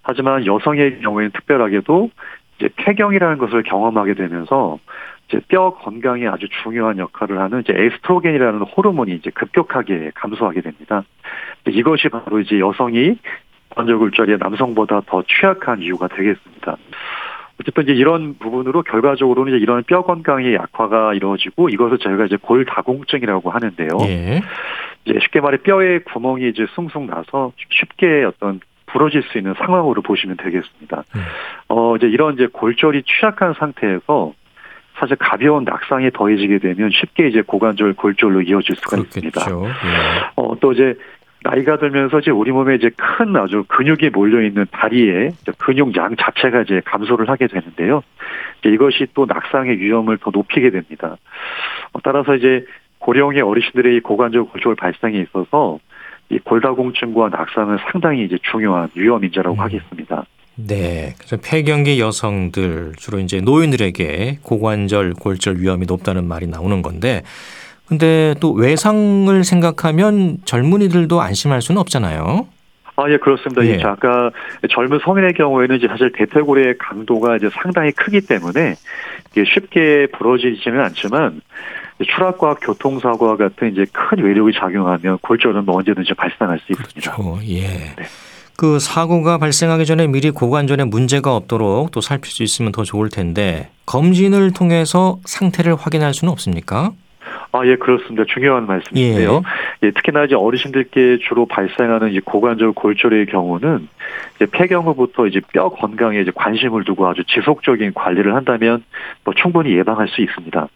하지만 0.01 0.45
여성의 0.45 1.01
경우에는 1.01 1.31
특별하게도 1.31 2.09
이제 2.57 2.69
폐경이라는 2.75 3.37
것을 3.37 3.63
경험하게 3.63 4.15
되면서 4.15 4.79
이제 5.27 5.39
뼈 5.47 5.71
건강에 5.71 6.27
아주 6.27 6.47
중요한 6.61 6.97
역할을 6.97 7.39
하는 7.39 7.61
이제 7.61 7.73
에스트로겐이라는 7.75 8.61
호르몬이 8.61 9.13
이제 9.13 9.29
급격하게 9.31 10.11
감소하게 10.15 10.61
됩니다. 10.61 11.03
이것이 11.67 12.09
바로 12.09 12.39
이제 12.39 12.59
여성이 12.59 13.17
관절골절이 13.69 14.37
남성보다 14.37 15.01
더 15.07 15.23
취약한 15.23 15.81
이유가 15.81 16.07
되겠습니다. 16.07 16.77
어쨌든 17.63 17.83
이제 17.83 17.93
이런 17.93 18.35
부분으로 18.37 18.83
결과적으로는 18.83 19.53
이제 19.53 19.61
이런 19.61 19.83
뼈 19.83 20.03
건강의 20.03 20.53
약화가 20.53 21.13
이루어지고 21.13 21.69
이것을 21.69 21.97
저희가 21.97 22.25
이제 22.25 22.37
골다공증이라고 22.41 23.49
하는데요. 23.49 23.87
예. 24.01 24.41
이제 25.05 25.19
쉽게 25.21 25.39
말해 25.39 25.57
뼈에 25.57 25.99
구멍이 25.99 26.49
이제 26.49 26.65
숭숭 26.75 27.07
나서 27.07 27.53
쉽게 27.69 28.25
어떤 28.25 28.59
부러질 28.87 29.23
수 29.23 29.37
있는 29.37 29.53
상황으로 29.57 30.01
보시면 30.01 30.37
되겠습니다. 30.37 31.03
음. 31.15 31.21
어 31.69 31.95
이제 31.95 32.07
이런 32.07 32.35
이제 32.35 32.47
골절이 32.51 33.03
취약한 33.03 33.53
상태에서 33.53 34.33
사실 34.99 35.15
가벼운 35.15 35.63
낙상이 35.63 36.11
더해지게 36.11 36.59
되면 36.59 36.91
쉽게 36.91 37.27
이제 37.29 37.41
고관절 37.41 37.93
골절로 37.93 38.41
이어질 38.41 38.75
수가 38.75 38.97
있습니다. 38.97 39.45
그렇겠죠. 39.45 39.65
예. 39.65 40.31
어, 40.35 40.55
또 40.59 40.73
이제 40.73 40.95
나이가 41.43 41.77
들면서 41.77 42.19
이제 42.19 42.31
우리 42.31 42.51
몸에 42.51 42.75
이제 42.75 42.89
큰 42.95 43.35
아주 43.35 43.65
근육이 43.67 44.09
몰려 44.13 44.41
있는 44.41 44.65
다리에 44.71 45.31
근육 45.57 45.95
양 45.97 46.15
자체가 46.15 46.61
이제 46.61 46.81
감소를 46.85 47.29
하게 47.29 47.47
되는데요. 47.47 48.01
이것이 48.65 49.07
또 49.13 49.25
낙상의 49.25 49.77
위험을 49.79 50.17
더 50.19 50.31
높이게 50.31 50.69
됩니다. 50.69 51.17
어, 51.91 51.99
따라서 52.01 52.35
이제 52.35 52.65
고령의 52.99 53.41
어르신들의 53.41 53.97
이 53.97 53.99
고관절 53.99 54.45
골절 54.45 54.75
발생에 54.75 55.19
있어서 55.19 55.79
이 56.29 56.39
골다공증과 56.39 57.29
낙상은 57.29 57.77
상당히 57.91 58.23
이제 58.23 58.37
중요한 58.49 58.89
위험 58.95 59.23
인자라고 59.25 59.55
음. 59.55 59.59
하겠습니다. 59.59 60.25
네. 60.55 61.13
그래서 61.17 61.37
폐경기 61.43 61.99
여성들 61.99 62.93
주로 62.97 63.19
이제 63.19 63.41
노인들에게 63.41 64.39
고관절 64.43 65.13
골절 65.19 65.57
위험이 65.57 65.85
높다는 65.87 66.25
말이 66.25 66.47
나오는 66.47 66.81
건데 66.81 67.23
근데 67.87 68.33
또 68.39 68.53
외상을 68.53 69.43
생각하면 69.43 70.37
젊은이들도 70.45 71.21
안심할 71.21 71.61
수는 71.61 71.79
없잖아요. 71.81 72.47
아, 72.95 73.09
예, 73.09 73.17
그렇습니다. 73.17 73.65
예. 73.65 73.75
이제 73.75 73.83
아까 73.83 74.29
젊은 74.69 74.99
성인의 75.03 75.33
경우에는 75.33 75.77
이제 75.77 75.87
사실 75.87 76.11
대퇴골의 76.11 76.77
강도가 76.77 77.35
이제 77.35 77.49
상당히 77.51 77.91
크기 77.91 78.21
때문에 78.21 78.75
쉽게 79.35 80.07
부러지지는 80.15 80.79
않지만 80.79 81.41
추락과 82.05 82.55
교통사고와 82.55 83.37
같은 83.37 83.71
이제 83.71 83.85
큰 83.91 84.23
외력이 84.23 84.53
작용하면 84.59 85.17
골절은 85.19 85.65
뭐 85.65 85.77
언제든지 85.77 86.13
발생할 86.13 86.59
수 86.59 86.71
있습니다. 86.71 87.11
그렇죠. 87.11 87.39
예. 87.47 87.61
네. 87.61 88.03
그 88.55 88.77
사고가 88.77 89.39
발생하기 89.39 89.87
전에 89.87 90.05
미리 90.05 90.29
고관절에 90.29 90.83
문제가 90.83 91.35
없도록 91.35 91.89
또 91.89 92.01
살필 92.01 92.31
수 92.31 92.43
있으면 92.43 92.71
더 92.71 92.83
좋을 92.83 93.09
텐데 93.09 93.71
검진을 93.87 94.51
통해서 94.53 95.19
상태를 95.25 95.75
확인할 95.75 96.13
수는 96.13 96.31
없습니까? 96.31 96.91
아, 97.51 97.65
예, 97.65 97.75
그렇습니다. 97.75 98.23
중요한 98.27 98.65
말씀인데요. 98.65 99.43
예. 99.83 99.91
특히나 99.91 100.25
이제 100.25 100.35
어르신들께 100.35 101.19
주로 101.21 101.45
발생하는 101.45 102.11
이 102.13 102.19
고관절 102.19 102.73
골절의 102.73 103.27
경우는 103.27 103.87
이제 104.35 104.47
폐경 104.51 104.85
후부터 104.85 105.27
이제 105.27 105.39
뼈 105.53 105.69
건강에 105.69 106.19
이제 106.19 106.31
관심을 106.33 106.83
두고 106.83 107.07
아주 107.07 107.23
지속적인 107.25 107.93
관리를 107.93 108.35
한다면 108.35 108.83
뭐 109.23 109.33
충분히 109.33 109.75
예방할 109.77 110.07
수 110.07 110.21
있습니다. 110.21 110.67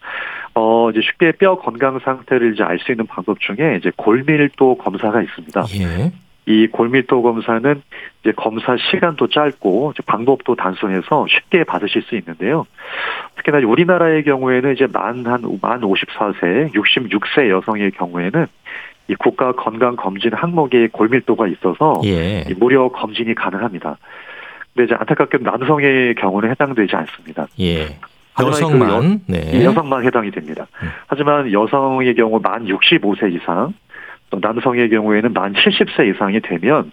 어, 0.56 0.90
이제 0.92 1.02
쉽게 1.02 1.34
뼈 1.34 1.56
건강 1.58 2.00
상태를 2.00 2.54
이제 2.54 2.64
알 2.64 2.80
수 2.80 2.92
있는 2.92 3.06
방법 3.08 3.40
중에 3.40 3.78
이제 3.80 3.92
골밀도 3.96 4.78
검사가 4.78 5.22
있습니다. 5.22 5.66
예. 5.80 6.12
이 6.48 6.68
골밀도 6.68 7.22
검사는 7.22 7.82
이제 8.22 8.32
검사 8.38 8.78
시간도 8.78 9.28
짧고 9.28 9.94
방법도 10.06 10.56
단순해서 10.56 11.26
쉽게 11.28 11.66
받으실 11.66 12.02
수 12.04 12.16
있는데요. 12.16 12.66
특히나 13.36 13.60
우리나라의 13.68 14.24
경우에는 14.24 14.74
이제 14.74 14.88
만한만 14.92 15.82
54세, 15.82 16.74
66세 16.74 17.50
여성의 17.50 17.92
경우에는 17.92 18.48
이 19.10 19.16
국가 19.16 19.52
건강 19.52 19.98
검진 19.98 20.34
항목에 20.34 20.88
골밀도가 20.88 21.48
있어서 21.48 22.00
예. 22.06 22.46
이 22.50 22.54
무료 22.58 22.90
검진이 22.94 23.36
가능합니다. 23.36 23.98
근데 24.74 24.86
이제 24.86 24.96
안타깝게 24.98 25.40
남성의 25.42 26.16
경우는 26.16 26.50
해당되지 26.52 26.96
않습니다. 26.96 27.48
예. 27.60 27.88
그 28.38 28.46
여성만 28.46 29.22
이 29.28 29.32
네. 29.32 29.66
여성만 29.66 30.06
해당이 30.06 30.32
됩니다. 30.32 30.68
음. 30.82 30.90
하지만 31.08 31.52
여성의 31.52 32.16
경우 32.16 32.40
만 32.42 32.66
65세 32.66 33.34
이상, 33.34 33.74
또 34.30 34.40
남성의 34.42 34.90
경우에는 34.90 35.34
만 35.34 35.54
70세 35.54 36.14
이상이 36.14 36.40
되면 36.42 36.92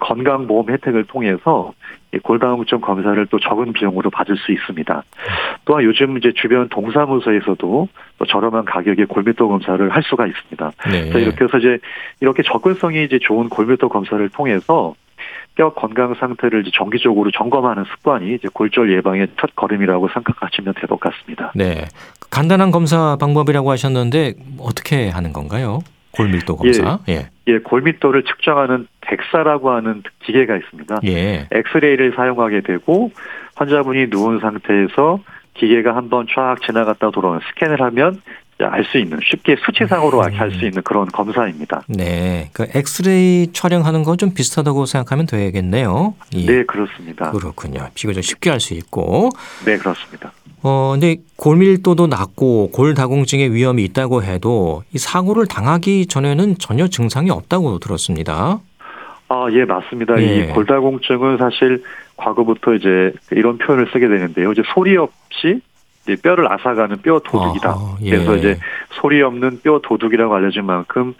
건강보험 0.00 0.70
혜택을 0.70 1.04
통해서 1.04 1.72
이 2.14 2.18
골다공증 2.18 2.80
검사를 2.80 3.26
또 3.26 3.38
적은 3.38 3.72
비용으로 3.72 4.10
받을 4.10 4.36
수 4.36 4.52
있습니다. 4.52 5.02
또한 5.64 5.84
요즘 5.84 6.18
이제 6.18 6.32
주변 6.34 6.68
동사무소에서도 6.68 7.88
또 8.18 8.24
저렴한 8.26 8.64
가격에 8.64 9.04
골밀도 9.04 9.48
검사를 9.48 9.88
할 9.90 10.02
수가 10.02 10.26
있습니다. 10.26 10.72
네. 10.90 11.10
자, 11.10 11.18
이렇게 11.18 11.44
해서 11.44 11.58
이제 11.58 11.78
이렇게 12.20 12.42
접근성이 12.42 13.04
이제 13.04 13.18
좋은 13.20 13.48
골밀도 13.48 13.88
검사를 13.88 14.28
통해서 14.30 14.94
뼈 15.54 15.72
건강 15.74 16.14
상태를 16.14 16.64
정기적으로 16.72 17.30
점검하는 17.30 17.84
습관이 17.84 18.34
이제 18.34 18.48
골절 18.52 18.90
예방의 18.92 19.28
첫 19.38 19.54
걸음이라고 19.54 20.08
생각하시면 20.08 20.74
될 20.74 20.86
것 20.88 20.98
같습니다. 20.98 21.52
네. 21.54 21.84
간단한 22.30 22.70
검사 22.70 23.16
방법이라고 23.20 23.70
하셨는데 23.70 24.34
어떻게 24.58 25.10
하는 25.10 25.32
건가요? 25.32 25.80
골밀도 26.12 26.56
검사. 26.56 26.98
예. 27.08 27.28
예, 27.48 27.58
골밀도를 27.58 28.24
측정하는 28.24 28.86
덱사라고 29.00 29.70
하는 29.70 30.02
기계가 30.24 30.56
있습니다. 30.56 31.00
예. 31.04 31.48
엑스레이를 31.50 32.12
사용하게 32.14 32.60
되고 32.60 33.10
환자분이 33.56 34.06
누운 34.10 34.40
상태에서 34.40 35.20
기계가 35.54 35.96
한번 35.96 36.26
쫙 36.34 36.56
지나갔다 36.64 37.10
돌아오는 37.10 37.40
스캔을 37.50 37.80
하면 37.82 38.22
알 38.60 38.84
수 38.84 38.98
있는 38.98 39.18
쉽게 39.24 39.56
수치상으로 39.64 40.20
음. 40.20 40.30
알수 40.38 40.64
있는 40.64 40.82
그런 40.82 41.06
검사입니다. 41.06 41.82
네. 41.88 42.50
그 42.52 42.66
엑스레이 42.74 43.52
촬영하는 43.52 44.04
거좀 44.04 44.34
비슷하다고 44.34 44.86
생각하면 44.86 45.26
되겠네요. 45.26 46.14
예. 46.34 46.46
네, 46.46 46.64
그렇습니다. 46.64 47.30
그렇군요. 47.32 47.88
비교적 47.94 48.22
쉽게 48.22 48.50
할 48.50 48.60
수 48.60 48.74
있고. 48.74 49.30
네, 49.64 49.76
그렇습니다. 49.78 50.32
어, 50.62 50.90
근데 50.92 51.16
골밀도도 51.36 52.06
낮고 52.06 52.70
골다공증의 52.70 53.52
위험이 53.52 53.82
있다고 53.84 54.22
해도 54.22 54.84
이 54.92 54.98
사고를 54.98 55.46
당하기 55.46 56.06
전에는 56.06 56.58
전혀 56.58 56.86
증상이 56.86 57.30
없다고 57.30 57.80
들었습니다. 57.80 58.60
아, 59.28 59.46
예, 59.50 59.64
맞습니다. 59.64 60.20
예. 60.22 60.36
이 60.36 60.46
골다공증은 60.52 61.38
사실 61.38 61.82
과거부터 62.16 62.74
이제 62.74 63.12
이런 63.32 63.58
표현을 63.58 63.88
쓰게 63.92 64.06
되는데요. 64.06 64.52
이제 64.52 64.62
소리 64.72 64.96
없이 64.96 65.60
이제 66.02 66.16
뼈를 66.20 66.50
앗아가는 66.52 67.00
뼈 67.02 67.20
도둑이다. 67.20 67.68
아하, 67.70 67.96
예. 68.02 68.10
그래서 68.10 68.36
이제 68.36 68.58
소리 68.90 69.22
없는 69.22 69.60
뼈 69.62 69.80
도둑이라고 69.80 70.34
알려진 70.34 70.64
만큼 70.64 71.14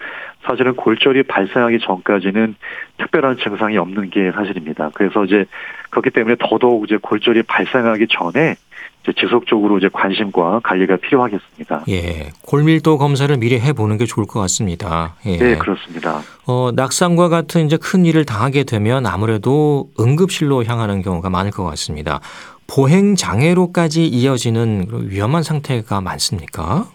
사실은 0.45 0.75
골절이 0.75 1.23
발생하기 1.25 1.79
전까지는 1.81 2.57
특별한 2.99 3.39
증상이 3.39 3.79
없는 3.79 4.11
게 4.11 4.33
사실입니다. 4.33 4.91
그래서 4.95 5.25
이제 5.25 5.45
그렇기 5.91 6.11
때문에 6.11 6.37
더더욱 6.39 6.85
이제 6.85 6.99
골절이 7.01 7.45
발생하기 7.45 8.09
전에 8.11 8.57
이제 9.03 9.13
지속적으로 9.19 9.79
이제 9.79 9.89
관심과 9.93 10.61
관리가 10.63 10.97
필요하겠습니다. 10.97 11.85
예. 11.89 12.31
골밀도 12.43 12.99
검사를 12.99 13.37
미리 13.37 13.59
해보는 13.59 13.99
게 13.99 14.07
좋을 14.07 14.27
것 14.27 14.41
같습니다. 14.41 15.17
예. 15.27 15.37
네, 15.37 15.57
그렇습니다. 15.57 16.21
어, 16.47 16.71
낙상과 16.75 17.29
같은 17.29 17.67
이제 17.67 17.77
큰 17.77 18.05
일을 18.05 18.25
당하게 18.25 18.65
되면 18.65 19.07
아무래도 19.07 19.91
응급실로 19.99 20.65
향하는 20.65 21.03
경우가 21.03 21.31
많을 21.31 21.51
것 21.51 21.65
같습니다. 21.65 22.21
보행 22.67 23.15
장애로까지 23.15 24.07
이어지는 24.07 24.87
위험한 25.09 25.43
상태가 25.43 26.01
많습니까? 26.01 26.87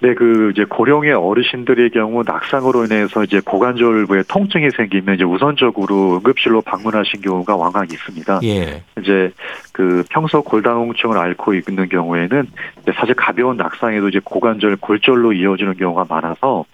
네, 0.00 0.14
그 0.14 0.52
이제 0.52 0.64
고령의 0.64 1.12
어르신들의 1.12 1.90
경우 1.90 2.22
낙상으로 2.24 2.84
인해서 2.84 3.24
이제 3.24 3.40
고관절부에 3.40 4.22
통증이 4.28 4.70
생기면 4.76 5.16
이제 5.16 5.24
우선적으로 5.24 6.16
응급실로 6.16 6.62
방문하신 6.62 7.20
경우가 7.20 7.56
왕왕 7.56 7.86
있습니다. 7.90 8.40
예. 8.44 8.84
이제 9.00 9.32
그 9.72 10.04
평소 10.08 10.42
골다공증을 10.42 11.18
앓고 11.18 11.54
있는 11.54 11.88
경우에는 11.88 12.46
사실 12.94 13.14
가벼운 13.14 13.56
낙상에도 13.56 14.08
이제 14.08 14.20
고관절 14.22 14.76
골절로 14.76 15.32
이어지는 15.32 15.76
경우가 15.76 16.06
많아서 16.08 16.64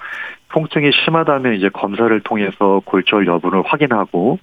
통증이 0.55 0.93
심하다면 1.05 1.55
이제 1.55 1.69
검사를 1.69 2.21
통해서 2.21 2.81
골절 2.85 3.27
여부를 3.27 3.63
확인하고 3.67 4.39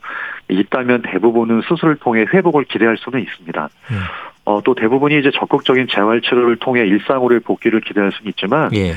있다면 0.50 1.04
대부분은 1.04 1.62
수술을 1.62 1.96
통해 1.96 2.26
회복을 2.34 2.66
기대할 2.66 2.98
수는 2.98 3.22
있습니다. 3.22 3.70
음. 3.92 3.96
어, 4.44 4.60
또 4.62 4.76
대부분이 4.76 5.20
이제 5.20 5.32
적극적인 5.32 5.88
재활 5.88 6.20
치료를 6.20 6.58
통해 6.58 6.82
일상으로의 6.82 7.40
복귀를 7.40 7.80
기대할 7.80 8.12
수는 8.12 8.30
있지만 8.32 8.74
예. 8.74 8.92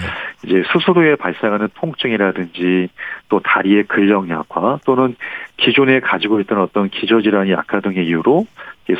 이제 0.44 0.64
수술 0.72 0.96
후에 0.96 1.14
발생하는 1.14 1.68
통증이라든지 1.74 2.88
또 3.28 3.38
다리의 3.38 3.84
근력 3.84 4.28
약화 4.28 4.80
또는 4.84 5.14
기존에 5.56 6.00
가지고 6.00 6.40
있던 6.40 6.58
어떤 6.58 6.88
기저 6.88 7.20
질환이 7.20 7.52
약화 7.52 7.78
등의 7.78 8.06
이유로 8.06 8.44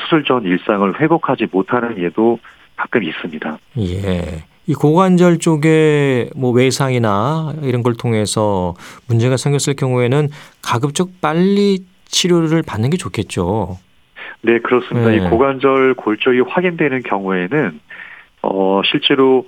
수술 0.02 0.22
전 0.22 0.44
일상을 0.44 1.00
회복하지 1.00 1.48
못하는 1.50 1.98
예도 1.98 2.38
가끔 2.76 3.02
있습니다. 3.02 3.58
예. 3.78 4.44
이 4.66 4.74
고관절 4.74 5.38
쪽에 5.38 6.30
뭐 6.34 6.50
외상이나 6.50 7.54
이런 7.62 7.82
걸 7.82 7.94
통해서 7.94 8.74
문제가 9.08 9.36
생겼을 9.36 9.74
경우에는 9.74 10.28
가급적 10.62 11.20
빨리 11.20 11.84
치료를 12.06 12.62
받는 12.62 12.90
게 12.90 12.96
좋겠죠. 12.96 13.78
네, 14.42 14.58
그렇습니다. 14.60 15.10
네. 15.10 15.16
이 15.16 15.20
고관절 15.20 15.94
골절이 15.94 16.40
확인되는 16.40 17.02
경우에는 17.02 17.80
어 18.42 18.82
실제로 18.84 19.46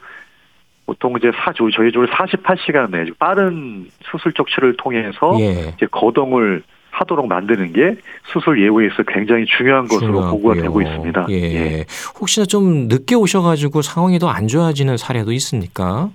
보통 0.87 1.15
이제 1.19 1.31
사 1.35 1.53
저희 1.53 1.93
쪽으로 1.93 2.07
48시간 2.09 2.91
내에 2.91 3.07
빠른 3.19 3.89
수술 4.11 4.33
적 4.33 4.47
치료를 4.49 4.77
통해서 4.77 5.37
예. 5.41 5.73
이제 5.77 5.87
거동을 5.91 6.63
하도록 6.99 7.26
만드는 7.29 7.73
게 7.73 7.97
수술 8.33 8.61
예후에서 8.62 9.03
굉장히 9.07 9.45
중요한 9.47 9.87
것으로 9.87 10.07
중요하고요. 10.12 10.31
보고가 10.33 10.55
되고 10.62 10.81
있습니다. 10.83 11.26
예. 11.31 11.85
혹시나 12.19 12.47
좀 12.47 12.88
늦게 12.88 13.15
오셔가지고 13.15 13.83
상황이 13.83 14.19
더 14.19 14.29
안 14.29 14.49
좋아지는 14.49 14.97
사례도 14.97 15.33
있습니까? 15.33 16.11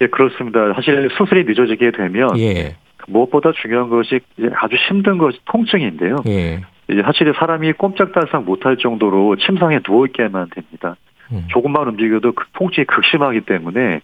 예, 0.00 0.06
그렇습니다. 0.06 0.72
사실 0.74 1.08
수술이 1.16 1.44
늦어지게 1.44 1.90
되면 1.92 2.38
예. 2.38 2.76
무엇보다 3.08 3.52
중요한 3.60 3.88
것이 3.90 4.20
아주 4.56 4.76
힘든 4.88 5.18
것이 5.18 5.38
통증인데요. 5.46 6.16
예. 6.26 6.60
이제 6.90 7.02
사실 7.02 7.32
사람이 7.38 7.72
꼼짝달싹 7.74 8.44
못할 8.44 8.76
정도로 8.76 9.36
침상에 9.36 9.80
누워 9.80 10.06
있게만 10.06 10.48
됩니다. 10.54 10.96
음. 11.32 11.44
조금만 11.48 11.88
움직여도 11.88 12.32
그 12.32 12.44
통증이 12.54 12.84
극심하기 12.86 13.42
때문에 13.42 14.00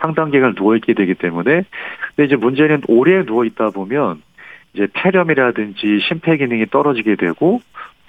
상당 0.00 0.30
기간 0.30 0.54
누워 0.54 0.76
있게 0.76 0.94
되기 0.94 1.14
때문에 1.14 1.64
근데 2.14 2.26
이제 2.26 2.36
문제는 2.36 2.82
오래 2.88 3.24
누워 3.24 3.44
있다 3.44 3.70
보면 3.70 4.22
이제 4.74 4.86
폐렴이라든지 4.92 6.00
심폐 6.08 6.36
기능이 6.36 6.66
떨어지게 6.66 7.16
되고 7.16 7.60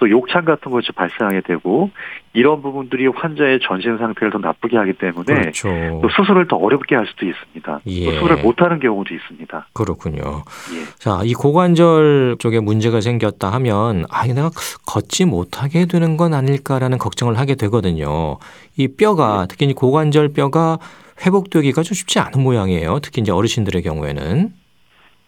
또 0.02 0.10
욕창 0.10 0.44
같은 0.44 0.72
것이 0.72 0.90
발생하게 0.90 1.42
되고 1.42 1.90
이런 2.32 2.60
부분들이 2.60 3.06
환자의 3.06 3.60
전신 3.62 3.98
상태를 3.98 4.32
더 4.32 4.38
나쁘게 4.38 4.76
하기 4.76 4.94
때문에 4.94 5.24
그렇죠. 5.32 5.68
또 6.02 6.08
수술을 6.08 6.48
더 6.48 6.56
어렵게 6.56 6.96
할 6.96 7.06
수도 7.06 7.24
있습니다. 7.24 7.80
예. 7.86 8.04
또 8.06 8.12
수술을 8.12 8.42
못하는 8.42 8.80
경우도 8.80 9.14
있습니다. 9.14 9.68
그렇군요. 9.72 10.42
예. 10.74 10.84
자, 10.98 11.20
이 11.22 11.34
고관절 11.34 12.36
쪽에 12.40 12.58
문제가 12.58 13.00
생겼다 13.00 13.52
하면 13.52 14.04
아, 14.10 14.26
내가 14.26 14.50
걷지 14.86 15.24
못하게 15.24 15.86
되는 15.86 16.16
건 16.16 16.34
아닐까라는 16.34 16.98
걱정을 16.98 17.38
하게 17.38 17.54
되거든요. 17.54 18.38
이 18.76 18.88
뼈가 18.88 19.46
특히 19.48 19.66
이 19.66 19.72
고관절 19.72 20.32
뼈가 20.32 20.78
회복되기가 21.24 21.84
좀 21.84 21.94
쉽지 21.94 22.18
않은 22.18 22.42
모양이에요. 22.42 22.98
특히 23.02 23.22
이제 23.22 23.30
어르신들의 23.30 23.82
경우에는. 23.82 24.61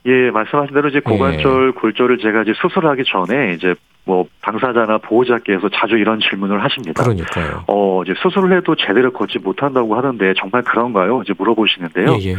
예, 0.06 0.30
말씀하신 0.30 0.74
대로 0.74 0.88
이제 0.88 1.00
고관절 1.00 1.72
골절을 1.72 2.18
제가 2.18 2.42
이제 2.42 2.52
수술하기 2.60 3.04
전에 3.04 3.54
이제 3.54 3.74
뭐 4.04 4.26
당사자나 4.42 4.98
보호자께서 4.98 5.70
자주 5.70 5.96
이런 5.96 6.20
질문을 6.20 6.62
하십니다. 6.62 7.02
그러니까요. 7.02 7.64
어, 7.68 8.02
이제 8.02 8.12
수술을 8.22 8.54
해도 8.56 8.76
제대로 8.76 9.12
걷지 9.12 9.38
못한다고 9.38 9.96
하는데 9.96 10.34
정말 10.38 10.62
그런가요? 10.62 11.22
이제 11.22 11.32
물어보시는데요. 11.38 12.18
예, 12.20 12.30
예. 12.32 12.36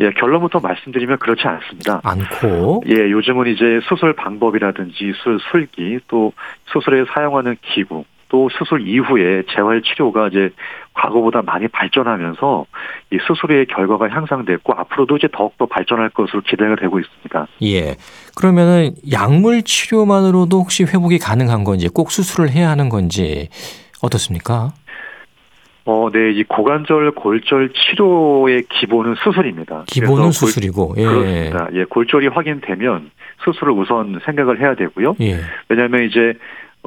예, 0.00 0.10
결론부터 0.10 0.60
말씀드리면 0.60 1.18
그렇지 1.18 1.46
않습니다. 1.46 2.02
않고 2.04 2.82
예, 2.88 3.10
요즘은 3.10 3.46
이제 3.46 3.80
수술 3.88 4.12
방법이라든지 4.12 5.12
수술 5.16 5.38
술기 5.50 6.00
또 6.08 6.32
수술에 6.66 7.04
사용하는 7.14 7.56
기구 7.62 8.04
또 8.36 8.50
수술 8.50 8.86
이후에 8.86 9.44
재활 9.54 9.80
치료가 9.80 10.28
이제 10.28 10.50
과거보다 10.92 11.40
많이 11.40 11.68
발전하면서 11.68 12.66
이 13.12 13.18
수술의 13.26 13.64
결과가 13.64 14.10
향상됐고 14.10 14.74
앞으로도 14.74 15.16
이제 15.16 15.26
더욱더 15.32 15.64
발전할 15.64 16.10
것으로 16.10 16.42
기대가 16.42 16.76
되고 16.76 17.00
있습니다. 17.00 17.46
예. 17.62 17.96
그러면은 18.36 18.90
약물 19.10 19.62
치료만으로도 19.62 20.58
혹시 20.58 20.84
회복이 20.84 21.18
가능한 21.18 21.64
건지 21.64 21.88
꼭 21.88 22.10
수술을 22.10 22.50
해야 22.50 22.68
하는 22.68 22.90
건지 22.90 23.48
어떻습니까? 24.02 24.72
어, 25.86 26.10
네, 26.12 26.32
이 26.32 26.44
고관절 26.44 27.12
골절 27.12 27.70
치료의 27.72 28.64
기본은 28.68 29.14
수술입니다. 29.24 29.84
기본은 29.86 30.30
수술이고. 30.30 30.94
예. 30.98 31.04
그렇습니다. 31.04 31.68
예, 31.72 31.84
골절이 31.84 32.26
확인되면 32.26 33.10
수술을 33.44 33.72
우선 33.72 34.20
생각을 34.26 34.60
해야 34.60 34.74
되고요. 34.74 35.16
예. 35.20 35.38
왜냐하면 35.70 36.02
이제 36.02 36.34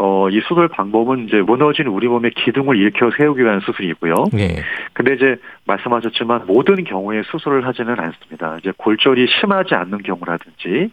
어, 0.01 0.29
이 0.29 0.39
수술 0.47 0.69
방법은 0.69 1.27
이제 1.27 1.41
무너진 1.41 1.87
우리 1.87 2.07
몸의 2.07 2.31
기둥을 2.31 2.77
일으켜 2.77 3.11
세우기 3.17 3.43
위한 3.43 3.59
수술이고요. 3.59 4.13
예. 4.37 4.63
근데 4.93 5.13
이제 5.15 5.35
말씀하셨지만 5.65 6.43
모든 6.47 6.85
경우에 6.85 7.21
수술을 7.29 7.67
하지는 7.67 7.99
않습니다. 7.99 8.57
이제 8.61 8.71
골절이 8.77 9.27
심하지 9.39 9.75
않는 9.75 9.97
경우라든지 10.03 10.91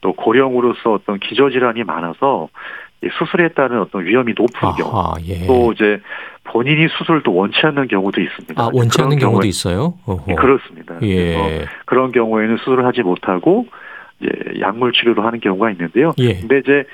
또 0.00 0.14
고령으로서 0.14 0.94
어떤 0.94 1.18
기저질환이 1.18 1.84
많아서 1.84 2.48
이 3.04 3.08
수술에 3.18 3.48
따른 3.48 3.78
어떤 3.82 4.06
위험이 4.06 4.32
높은 4.34 4.70
경우 4.78 4.90
아하, 4.98 5.12
예. 5.26 5.46
또 5.46 5.72
이제 5.72 6.00
본인이 6.44 6.88
수술을 6.96 7.22
또 7.24 7.34
원치 7.34 7.58
않는 7.62 7.88
경우도 7.88 8.22
있습니다. 8.22 8.62
아, 8.62 8.70
원치 8.72 9.02
않는 9.02 9.18
경우도 9.18 9.42
경우에- 9.42 9.48
있어요? 9.48 9.94
어허. 10.06 10.34
그렇습니다. 10.34 10.94
예. 11.02 11.66
그런 11.84 12.10
경우에는 12.10 12.56
수술을 12.56 12.86
하지 12.86 13.02
못하고 13.02 13.66
이제 14.20 14.30
약물 14.60 14.92
치료를 14.92 15.26
하는 15.26 15.40
경우가 15.40 15.70
있는데요. 15.72 16.12
예. 16.18 16.32
근데 16.40 16.58
이제 16.60 16.84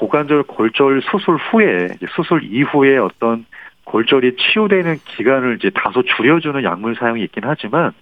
고관절 0.00 0.44
골절 0.44 1.02
수술 1.10 1.36
후에 1.36 1.88
수술 2.16 2.42
이후에 2.42 2.96
어떤 2.96 3.44
골절이 3.84 4.36
치유되는 4.36 4.98
기간을 5.04 5.58
이제 5.58 5.70
다소 5.74 6.02
줄여주는 6.02 6.64
약물 6.64 6.96
사용이 6.98 7.22
있긴 7.24 7.42
하지만 7.44 7.92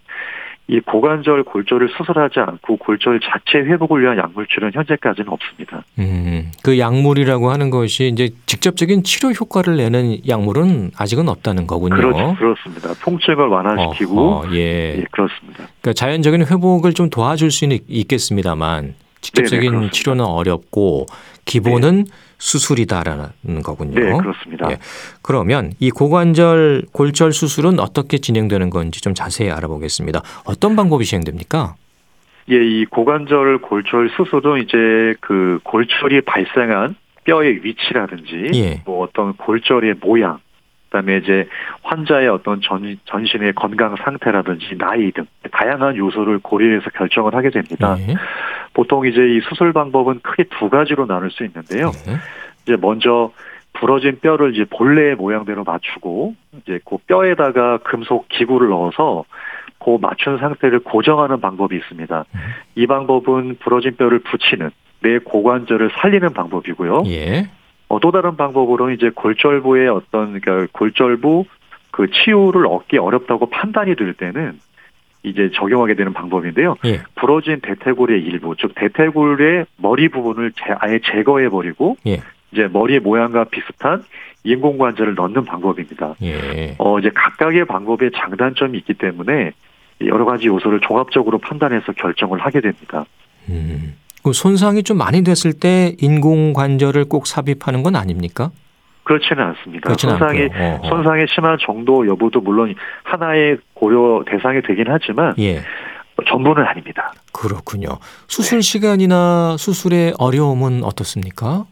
이 0.69 0.79
고관절 0.81 1.43
골절을 1.43 1.89
수술하지 1.97 2.39
않고 2.41 2.77
골절 2.77 3.21
자체 3.21 3.59
회복을 3.59 4.03
위한 4.03 4.17
약물 4.17 4.47
치료는 4.47 4.75
현재까지는 4.75 5.33
없습니다. 5.33 5.83
음, 5.99 6.53
그 6.63 6.79
약물이라고 6.79 7.51
하는 7.51 7.71
것이 7.71 8.09
이제 8.09 8.29
직접적인 8.47 9.03
치료 9.03 9.31
효과를 9.31 9.77
내는 9.79 10.19
약물은 10.29 10.93
아직은 10.97 11.29
없다는 11.29 11.67
거군요. 11.67 11.97
그렇죠, 11.97 12.37
그렇습니다. 12.39 12.95
통증을 13.03 13.49
완화시키고 13.49 14.21
어허, 14.21 14.55
예. 14.55 14.99
예, 14.99 15.05
그렇습니다. 15.11 15.65
그러니까 15.81 15.93
자연적인 15.95 16.43
회복을 16.43 16.93
좀 16.93 17.11
도와줄 17.11 17.51
수는 17.51 17.79
있겠습니다만 17.89 18.95
직접적인 19.21 19.61
네네, 19.61 19.71
그렇습니다. 19.71 19.93
치료는 19.93 20.25
어렵고 20.25 21.07
기본은 21.45 22.05
수술이다라는 22.39 23.63
거군요. 23.65 23.99
네, 23.99 24.17
그렇습니다. 24.17 24.71
예. 24.71 24.79
그러면 25.23 25.73
이 25.81 25.91
고관절 25.91 26.85
골절 26.93 27.33
수술은 27.33 27.81
어떻게 27.81 28.19
진행되는 28.19 28.71
건지 28.71 29.01
좀 29.01 29.15
자세히 29.15 29.51
알아보겠습니다. 29.51 30.23
어떤 30.45 30.77
방법이 30.77 31.05
시행됩니까? 31.05 31.75
예, 32.51 32.57
이 32.57 32.85
고관절 32.87 33.59
골절 33.59 34.11
수술은 34.17 34.63
이제 34.63 35.15
그 35.21 35.59
골절이 35.65 36.23
발생한 36.23 36.97
뼈의 37.25 37.61
위치라든지 37.63 38.51
예. 38.55 38.83
뭐 38.87 39.05
어떤 39.05 39.35
골절의 39.35 39.97
모양, 40.01 40.39
그다음에 40.85 41.19
이제 41.19 41.47
환자의 41.83 42.29
어떤 42.29 42.61
전, 42.63 42.99
전신의 43.05 43.53
건강 43.55 43.95
상태라든지 43.97 44.77
나이 44.79 45.11
등 45.13 45.27
다양한 45.51 45.97
요소를 45.97 46.39
고려해서 46.39 46.89
결정을 46.91 47.35
하게 47.35 47.51
됩니다. 47.51 47.97
예. 47.99 48.15
보통 48.79 49.05
이제 49.07 49.21
이 49.21 49.41
수술 49.41 49.73
방법은 49.73 50.21
크게 50.23 50.45
두 50.57 50.71
가지로 50.71 51.07
나눌 51.07 51.33
수 51.33 51.45
있는데요. 51.45 51.91
예. 52.07 52.13
이제 52.63 52.77
먼저 52.81 53.33
부러진 53.73 54.21
뼈를 54.21 54.55
이제 54.55 54.65
본래의 54.71 55.17
모양대로 55.17 55.65
맞추고 55.65 56.37
이제 56.59 56.79
그 56.85 56.99
뼈에다가 57.09 57.79
금속 57.79 58.29
기구를 58.29 58.69
넣어서 58.69 59.25
그 59.81 59.99
맞춘 60.01 60.39
상태를 60.39 60.79
고정하는 60.85 61.41
방법이 61.41 61.75
있습니다. 61.75 62.25
음. 62.33 62.39
이 62.77 62.87
방법은 62.87 63.57
부러진 63.59 63.97
뼈를 63.97 64.21
붙이는 64.21 64.71
내 65.01 65.19
고관절을 65.19 65.91
살리는 66.01 66.33
방법이고요. 66.33 67.03
예. 67.07 67.49
어, 67.89 67.99
또 67.99 68.13
다른 68.13 68.37
방법으로는 68.37 68.95
이제 68.95 69.11
골절부의 69.13 69.89
어떤 69.89 70.39
그러니까 70.39 70.69
골절부 70.71 71.47
그 71.91 72.09
치유를 72.13 72.65
얻기 72.69 72.99
어렵다고 72.99 73.51
판단이 73.51 73.97
들 73.97 74.15
때는 74.15 74.61
이제 75.29 75.51
적용하게 75.55 75.95
되는 75.95 76.13
방법인데요. 76.13 76.77
예. 76.85 77.01
부러진 77.17 77.61
대퇴골의 77.61 78.23
일부, 78.23 78.55
즉 78.57 78.73
대퇴골의 78.75 79.67
머리 79.77 80.09
부분을 80.09 80.53
제, 80.53 80.75
아예 80.79 80.99
제거해 81.05 81.49
버리고 81.49 81.97
예. 82.07 82.21
이제 82.53 82.69
머리의 82.73 83.01
모양과 83.01 83.45
비슷한 83.45 84.03
인공관절을 84.45 85.15
넣는 85.15 85.45
방법입니다. 85.45 86.15
예. 86.23 86.75
어 86.79 86.99
이제 86.99 87.11
각각의 87.15 87.67
방법에 87.67 88.11
장단점이 88.15 88.79
있기 88.79 88.95
때문에 88.95 89.53
여러 90.07 90.25
가지 90.25 90.47
요소를 90.47 90.81
종합적으로 90.81 91.39
판단해서 91.39 91.93
결정을 91.93 92.39
하게 92.39 92.61
됩니다. 92.61 93.05
음. 93.49 93.95
그 94.23 94.33
손상이 94.33 94.83
좀 94.83 94.99
많이 94.99 95.23
됐을 95.23 95.53
때 95.53 95.95
인공관절을 96.01 97.07
꼭 97.07 97.27
삽입하는 97.27 97.83
건 97.83 97.97
아닙니까? 97.97 98.51
그렇지는 99.09 99.43
않습니다. 99.43 99.87
그렇지는 99.87 100.19
손상이. 100.19 100.43
어, 100.55 100.81
어. 100.83 100.89
손상의 100.89 101.27
심한 101.31 101.57
정도 101.59 102.07
여부도 102.07 102.43
물론 102.43 102.75
하나의 103.05 103.57
고려 103.73 104.23
대상이 104.27 104.61
되긴 104.61 104.85
하지만 104.89 105.35
예. 105.39 105.63
전부는 106.29 106.63
아닙니다. 106.63 107.13
그렇군요. 107.33 107.89
수술 108.27 108.63
시간이나 108.63 109.57
수술의 109.57 110.13
어려움은 110.19 110.85
어떻습니까? 110.85 111.65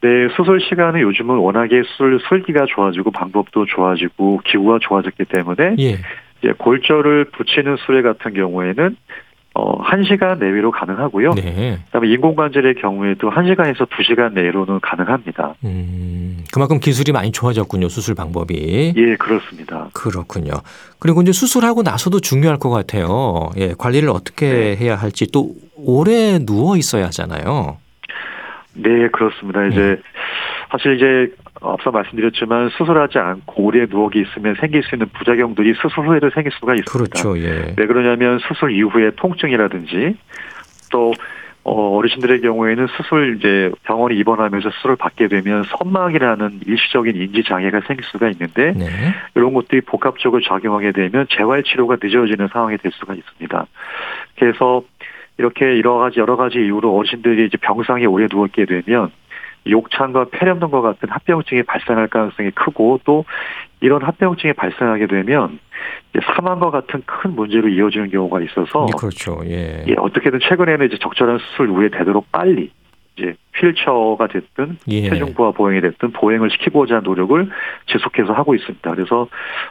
네, 0.00 0.28
수술 0.34 0.60
시간은 0.60 1.00
요즘은 1.00 1.36
워낙에 1.36 1.82
수술 1.82 2.20
설기가 2.26 2.64
좋아지고 2.74 3.10
방법도 3.10 3.66
좋아지고 3.66 4.40
기구가 4.44 4.78
좋아졌기 4.80 5.24
때문에 5.24 5.76
예. 5.78 5.98
이제 6.38 6.52
골절을 6.56 7.26
붙이는 7.32 7.76
수레 7.84 8.00
같은 8.00 8.32
경우에는 8.32 8.96
어, 9.58 9.82
1시간 9.82 10.38
내외로 10.38 10.70
가능하고요. 10.70 11.32
네. 11.34 11.78
그다음에 11.86 12.08
인공관절의 12.08 12.74
경우에도 12.74 13.30
1시간에서 13.30 13.88
2시간 13.88 14.34
내로는 14.34 14.80
가능합니다. 14.80 15.54
음, 15.64 16.44
그만큼 16.52 16.78
기술이 16.78 17.12
많이 17.12 17.32
좋아졌군요. 17.32 17.88
수술 17.88 18.14
방법이. 18.14 18.92
예, 18.94 19.16
그렇습니다. 19.16 19.88
그렇군요. 19.94 20.52
그리고 20.98 21.22
이제 21.22 21.32
수술하고 21.32 21.82
나서도 21.82 22.20
중요할 22.20 22.58
것 22.58 22.68
같아요. 22.68 23.50
예, 23.56 23.72
관리를 23.78 24.10
어떻게 24.10 24.48
네. 24.50 24.76
해야 24.76 24.94
할지 24.94 25.26
또 25.32 25.54
오래 25.74 26.38
누워 26.38 26.76
있어야 26.76 27.06
하잖아요. 27.06 27.78
네, 28.74 29.08
그렇습니다. 29.08 29.64
이제 29.68 29.98
사실 30.70 30.96
이제 30.96 31.34
앞서 31.72 31.90
말씀드렸지만 31.90 32.70
수술하지 32.70 33.18
않고 33.18 33.64
오래 33.64 33.86
누워 33.86 34.10
있으면 34.14 34.54
생길 34.60 34.82
수 34.82 34.94
있는 34.94 35.08
부작용들이 35.08 35.74
수술 35.74 36.06
후에도 36.06 36.30
생길 36.30 36.52
수가 36.52 36.74
있습니다. 36.74 36.92
그렇죠. 36.92 37.38
예. 37.38 37.74
왜 37.76 37.86
그러냐면 37.86 38.38
수술 38.40 38.72
이후에 38.72 39.12
통증이라든지 39.16 40.16
또 40.90 41.12
어, 41.68 41.96
어르신들의 41.96 42.42
경우에는 42.42 42.86
수술 42.96 43.36
이제 43.36 43.72
병원에 43.82 44.14
입원하면서 44.14 44.70
수술을 44.70 44.94
받게 44.94 45.26
되면 45.26 45.64
선막이라는 45.64 46.60
일시적인 46.64 47.16
인지 47.16 47.42
장애가 47.42 47.80
생길 47.88 48.04
수가 48.04 48.28
있는데 48.30 48.72
네. 48.72 48.86
이런 49.34 49.52
것들이 49.52 49.80
복합적으로 49.80 50.40
작용하게 50.42 50.92
되면 50.92 51.26
재활 51.28 51.64
치료가 51.64 51.96
늦어지는 52.00 52.46
상황이 52.52 52.76
될 52.78 52.92
수가 52.92 53.14
있습니다. 53.14 53.66
그래서 54.38 54.84
이렇게 55.38 55.78
여러 55.78 55.98
가지 55.98 56.20
여러 56.20 56.36
가지 56.36 56.58
이유로 56.58 56.96
어르신들이 56.96 57.46
이제 57.46 57.56
병상에 57.56 58.06
오래 58.06 58.28
누워 58.28 58.46
있게 58.46 58.64
되면 58.64 59.10
욕창과 59.68 60.26
폐렴 60.30 60.60
등과 60.60 60.80
같은 60.80 61.08
합병증이 61.08 61.62
발생할 61.64 62.08
가능성이 62.08 62.50
크고 62.52 63.00
또 63.04 63.24
이런 63.80 64.02
합병증이 64.02 64.54
발생하게 64.54 65.06
되면 65.06 65.58
사망과 66.34 66.70
같은 66.70 67.02
큰 67.04 67.34
문제로 67.34 67.68
이어지는 67.68 68.10
경우가 68.10 68.40
있어서 68.42 68.86
예, 68.88 68.92
그렇죠. 68.98 69.40
예. 69.44 69.84
예, 69.86 69.94
어떻게든 69.98 70.40
최근에는 70.40 70.86
이제 70.86 70.96
적절한 70.98 71.38
수술 71.38 71.68
후에 71.68 71.88
되도록 71.90 72.30
빨리 72.32 72.70
이제 73.16 73.34
휠체어가 73.54 74.26
됐든 74.28 74.78
예. 74.88 75.08
체중 75.08 75.32
부하 75.34 75.50
보행이 75.50 75.80
됐든 75.80 76.12
보행을 76.12 76.50
시키고자 76.50 77.00
노력을 77.00 77.48
지속해서 77.86 78.32
하고 78.32 78.54
있습니다. 78.54 78.90
그래서 78.90 79.28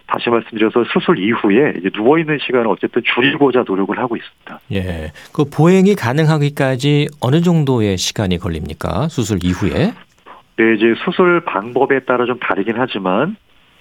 다시 0.07 0.29
말씀드려서 0.29 0.83
수술 0.91 1.19
이후에 1.19 1.75
이제 1.77 1.89
누워 1.91 2.17
있는 2.17 2.39
시간을 2.41 2.67
어쨌든 2.67 3.03
줄이고자 3.05 3.63
노력을 3.67 3.97
하고 3.97 4.15
있습니다. 4.17 4.59
예. 4.73 5.11
그 5.33 5.45
보행이 5.45 5.95
가능하기까지 5.95 7.09
어느 7.21 7.41
정도의 7.41 7.97
시간이 7.97 8.39
걸립니까? 8.39 9.07
수술 9.09 9.39
이후에? 9.43 9.93
네, 10.57 10.73
이제 10.75 10.95
수술 11.03 11.41
방법에 11.41 11.99
따라 12.01 12.25
좀 12.25 12.39
다르긴 12.39 12.75
하지만 12.77 13.35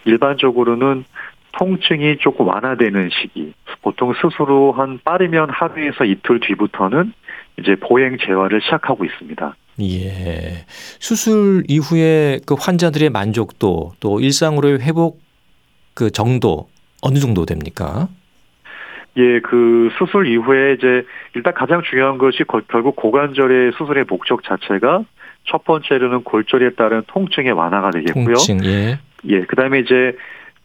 일반적으로는 0.05 1.05
통증이 1.53 2.19
조금 2.19 2.49
완화되는 2.49 3.11
시기, 3.11 3.55
보통 3.81 4.13
수술 4.15 4.51
후한 4.51 4.99
빠르면 5.05 5.51
하루에서 5.51 6.05
이틀 6.05 6.41
뒤부터는 6.41 7.13
이제 7.59 7.77
보행 7.77 8.17
재활을 8.19 8.61
시작하고 8.63 9.05
있습니다. 9.05 9.55
예. 9.83 10.65
수술 11.01 11.65
이후에 11.69 12.41
그 12.47 12.55
환자들의 12.59 13.11
만족도 13.11 13.93
또 14.01 14.21
일상으로의 14.21 14.81
회복 14.81 15.21
그 15.95 16.11
정도 16.11 16.69
어느 17.03 17.19
정도 17.19 17.45
됩니까? 17.47 18.09
예, 19.17 19.41
그 19.41 19.91
수술 19.99 20.27
이후에 20.27 20.75
이제 20.75 21.05
일단 21.35 21.55
가장 21.55 21.83
중요한 21.89 22.19
것이 22.19 22.43
거- 22.45 22.63
결국 22.69 22.97
고관절의 22.97 23.73
수술의 23.79 24.05
목적 24.09 24.43
자체가 24.43 25.05
첫 25.47 25.65
번째로는 25.65 26.25
골절에 26.25 26.71
따른 26.75 27.03
통증의 27.07 27.53
완화가 27.53 27.91
되겠고요. 27.91 28.35
통증. 28.35 28.65
예. 28.65 28.99
예, 29.29 29.43
그다음에 29.43 29.81
이제 29.81 30.17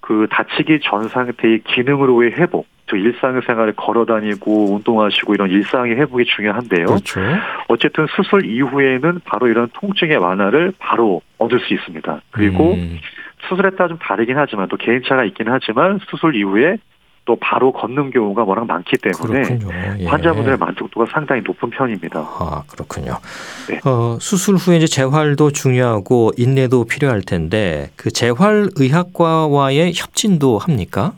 그 0.09 0.25
다치기 0.27 0.79
전 0.81 1.07
상태의 1.07 1.59
기능으로의 1.59 2.31
회복, 2.31 2.65
또 2.87 2.97
일상생활에 2.97 3.73
걸어 3.73 4.05
다니고 4.05 4.73
운동하시고 4.73 5.35
이런 5.35 5.51
일상의 5.51 5.95
회복이 5.97 6.25
중요한데요. 6.25 6.85
그렇죠. 6.87 7.21
어쨌든 7.67 8.07
수술 8.15 8.43
이후에는 8.43 9.19
바로 9.23 9.47
이런 9.47 9.69
통증의 9.71 10.17
완화를 10.17 10.73
바로 10.79 11.21
얻을 11.37 11.59
수 11.59 11.75
있습니다. 11.75 12.21
그리고 12.31 12.73
음, 12.73 12.97
수술에 13.47 13.69
따라 13.75 13.89
좀 13.89 13.99
다르긴 13.99 14.35
하지만 14.35 14.67
또 14.67 14.77
개인차가 14.77 15.25
있긴 15.25 15.45
하지만 15.47 15.99
수술 16.09 16.35
이후에 16.35 16.77
또 17.25 17.35
바로 17.39 17.71
걷는 17.71 18.11
경우가 18.11 18.43
워낙 18.43 18.65
많기 18.65 18.97
때문에. 18.97 19.59
예. 19.99 20.05
환자분들의 20.05 20.57
만족도가 20.57 21.05
상당히 21.11 21.41
높은 21.45 21.69
편입니다. 21.69 22.19
아, 22.19 22.63
그렇군요. 22.67 23.17
네. 23.69 23.79
어, 23.85 24.17
수술 24.19 24.55
후에 24.55 24.77
이제 24.77 24.87
재활도 24.87 25.51
중요하고 25.51 26.31
인내도 26.37 26.85
필요할 26.85 27.21
텐데 27.21 27.91
그 27.95 28.09
재활 28.09 28.69
의학과와의 28.75 29.93
협진도 29.95 30.57
합니까? 30.57 31.13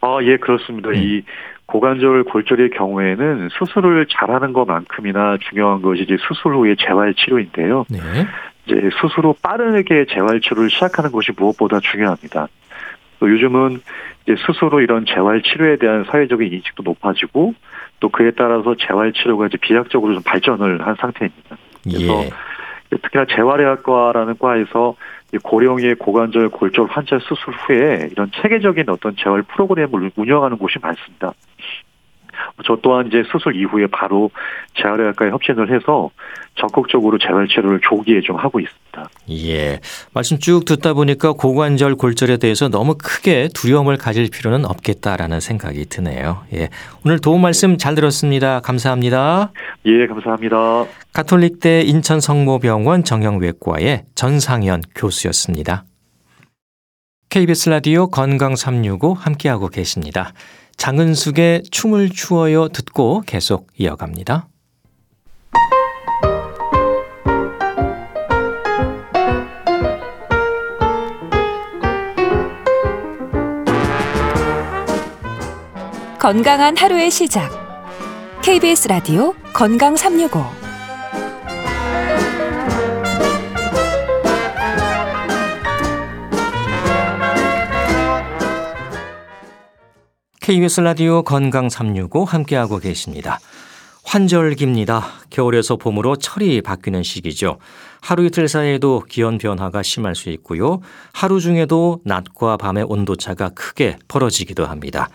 아, 0.00 0.18
예, 0.22 0.36
그렇습니다. 0.36 0.90
음. 0.90 0.94
이 0.94 1.22
고관절 1.66 2.24
골절의 2.24 2.70
경우에는 2.70 3.48
수술을 3.58 4.06
잘하는 4.08 4.52
것만큼이나 4.52 5.36
중요한 5.50 5.82
것이 5.82 6.02
이제 6.02 6.16
수술 6.26 6.54
후의 6.54 6.76
재활 6.78 7.12
치료인데요. 7.14 7.84
네. 7.90 7.98
이제 8.66 8.88
수술 9.00 9.26
후 9.26 9.34
빠르게 9.42 10.06
재활 10.08 10.40
치료를 10.40 10.70
시작하는 10.70 11.10
것이 11.12 11.32
무엇보다 11.36 11.80
중요합니다. 11.80 12.48
또 13.18 13.30
요즘은 13.30 13.80
이제 14.24 14.34
후 14.70 14.80
이런 14.80 15.04
재활 15.06 15.42
치료에 15.42 15.76
대한 15.76 16.04
사회적인 16.04 16.52
인식도 16.52 16.82
높아지고 16.82 17.54
또 18.00 18.08
그에 18.08 18.32
따라서 18.32 18.74
재활 18.76 19.12
치료가 19.12 19.46
이제 19.46 19.56
비약적으로 19.56 20.14
좀 20.14 20.22
발전을 20.22 20.86
한 20.86 20.94
상태입니다. 20.96 21.56
그래서 21.84 22.24
예. 22.24 22.30
특히나 23.02 23.26
재활의학과라는 23.26 24.38
과에서 24.38 24.96
이 25.34 25.38
고령의 25.38 25.96
고관절 25.96 26.50
골절 26.50 26.86
환자 26.86 27.18
수술 27.18 27.54
후에 27.54 28.08
이런 28.12 28.30
체계적인 28.40 28.88
어떤 28.88 29.16
재활 29.16 29.42
프로그램을 29.42 30.12
운영하는 30.16 30.56
곳이 30.56 30.78
많습니다. 30.80 31.32
저 32.64 32.78
또한 32.82 33.06
이제 33.06 33.22
수술 33.30 33.56
이후에 33.56 33.86
바로 33.88 34.30
재활의학과에 34.80 35.30
협진을 35.30 35.74
해서 35.74 36.10
적극적으로 36.54 37.18
재활 37.18 37.46
치료를 37.48 37.80
조기에 37.86 38.22
좀 38.22 38.36
하고 38.36 38.60
있습니다. 38.60 39.10
예. 39.30 39.80
말씀 40.14 40.38
쭉 40.38 40.64
듣다 40.64 40.94
보니까 40.94 41.32
고관절 41.32 41.96
골절에 41.96 42.38
대해서 42.38 42.68
너무 42.68 42.96
크게 42.96 43.48
두려움을 43.54 43.98
가질 43.98 44.30
필요는 44.30 44.64
없겠다라는 44.64 45.40
생각이 45.40 45.86
드네요. 45.86 46.44
예. 46.54 46.70
오늘 47.04 47.18
도움 47.20 47.42
말씀 47.42 47.76
잘 47.76 47.94
들었습니다. 47.94 48.60
감사합니다. 48.60 49.52
예, 49.84 50.06
감사합니다. 50.06 50.86
가톨릭대 51.12 51.82
인천성모병원 51.82 53.04
정형외과의 53.04 54.04
전상현 54.14 54.82
교수였습니다. 54.94 55.84
KBS 57.28 57.68
라디오 57.68 58.08
건강 58.08 58.56
365 58.56 59.12
함께하고 59.12 59.68
계십니다. 59.68 60.32
장은숙의 60.76 61.64
춤을 61.70 62.10
추어요 62.10 62.68
듣고 62.68 63.22
계속 63.26 63.68
이어갑니다. 63.76 64.48
건강한 76.18 76.76
하루의 76.76 77.10
시작. 77.10 77.50
KBS 78.42 78.88
라디오 78.88 79.32
건강 79.52 79.94
365. 79.96 80.65
KBS 90.46 90.80
라디오 90.82 91.24
건강 91.24 91.68
365 91.68 92.24
함께하고 92.24 92.78
계십니다. 92.78 93.40
환절기입니다. 94.04 95.04
겨울에서 95.28 95.74
봄으로 95.74 96.14
철이 96.14 96.62
바뀌는 96.62 97.02
시기죠. 97.02 97.58
하루 98.00 98.24
이틀 98.24 98.46
사이에도 98.46 99.02
기온 99.08 99.38
변화가 99.38 99.82
심할 99.82 100.14
수 100.14 100.30
있고요. 100.30 100.82
하루 101.12 101.40
중에도 101.40 101.98
낮과 102.04 102.58
밤의 102.58 102.84
온도차가 102.88 103.48
크게 103.56 103.98
벌어지기도 104.06 104.66
합니다. 104.66 105.08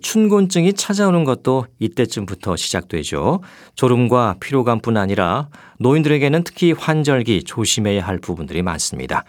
춘곤증이 0.00 0.72
찾아오는 0.72 1.22
것도 1.22 1.66
이때쯤부터 1.78 2.56
시작되죠. 2.56 3.40
졸음과 3.76 4.38
피로감뿐 4.40 4.96
아니라 4.96 5.48
노인들에게는 5.78 6.42
특히 6.42 6.72
환절기 6.72 7.44
조심해야 7.44 8.04
할 8.04 8.18
부분들이 8.18 8.62
많습니다. 8.62 9.22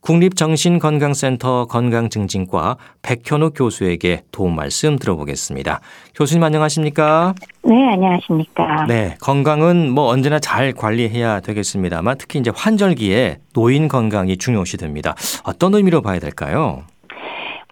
국립정신건강센터 0.00 1.66
건강증진과 1.66 2.76
백현욱 3.02 3.52
교수에게 3.56 4.22
도움 4.32 4.56
말씀 4.56 4.96
들어보겠습니다. 4.98 5.80
교수님 6.14 6.42
안녕하십니까? 6.42 7.34
네, 7.62 7.74
안녕하십니까. 7.92 8.86
네, 8.86 9.14
건강은 9.20 9.90
뭐 9.90 10.06
언제나 10.08 10.38
잘 10.38 10.72
관리해야 10.72 11.40
되겠습니다만 11.40 12.16
특히 12.18 12.38
이제 12.38 12.50
환절기에 12.54 13.38
노인 13.54 13.88
건강이 13.88 14.36
중요시 14.38 14.78
됩니다. 14.78 15.14
어떤 15.44 15.74
의미로 15.74 16.00
봐야 16.02 16.18
될까요? 16.18 16.82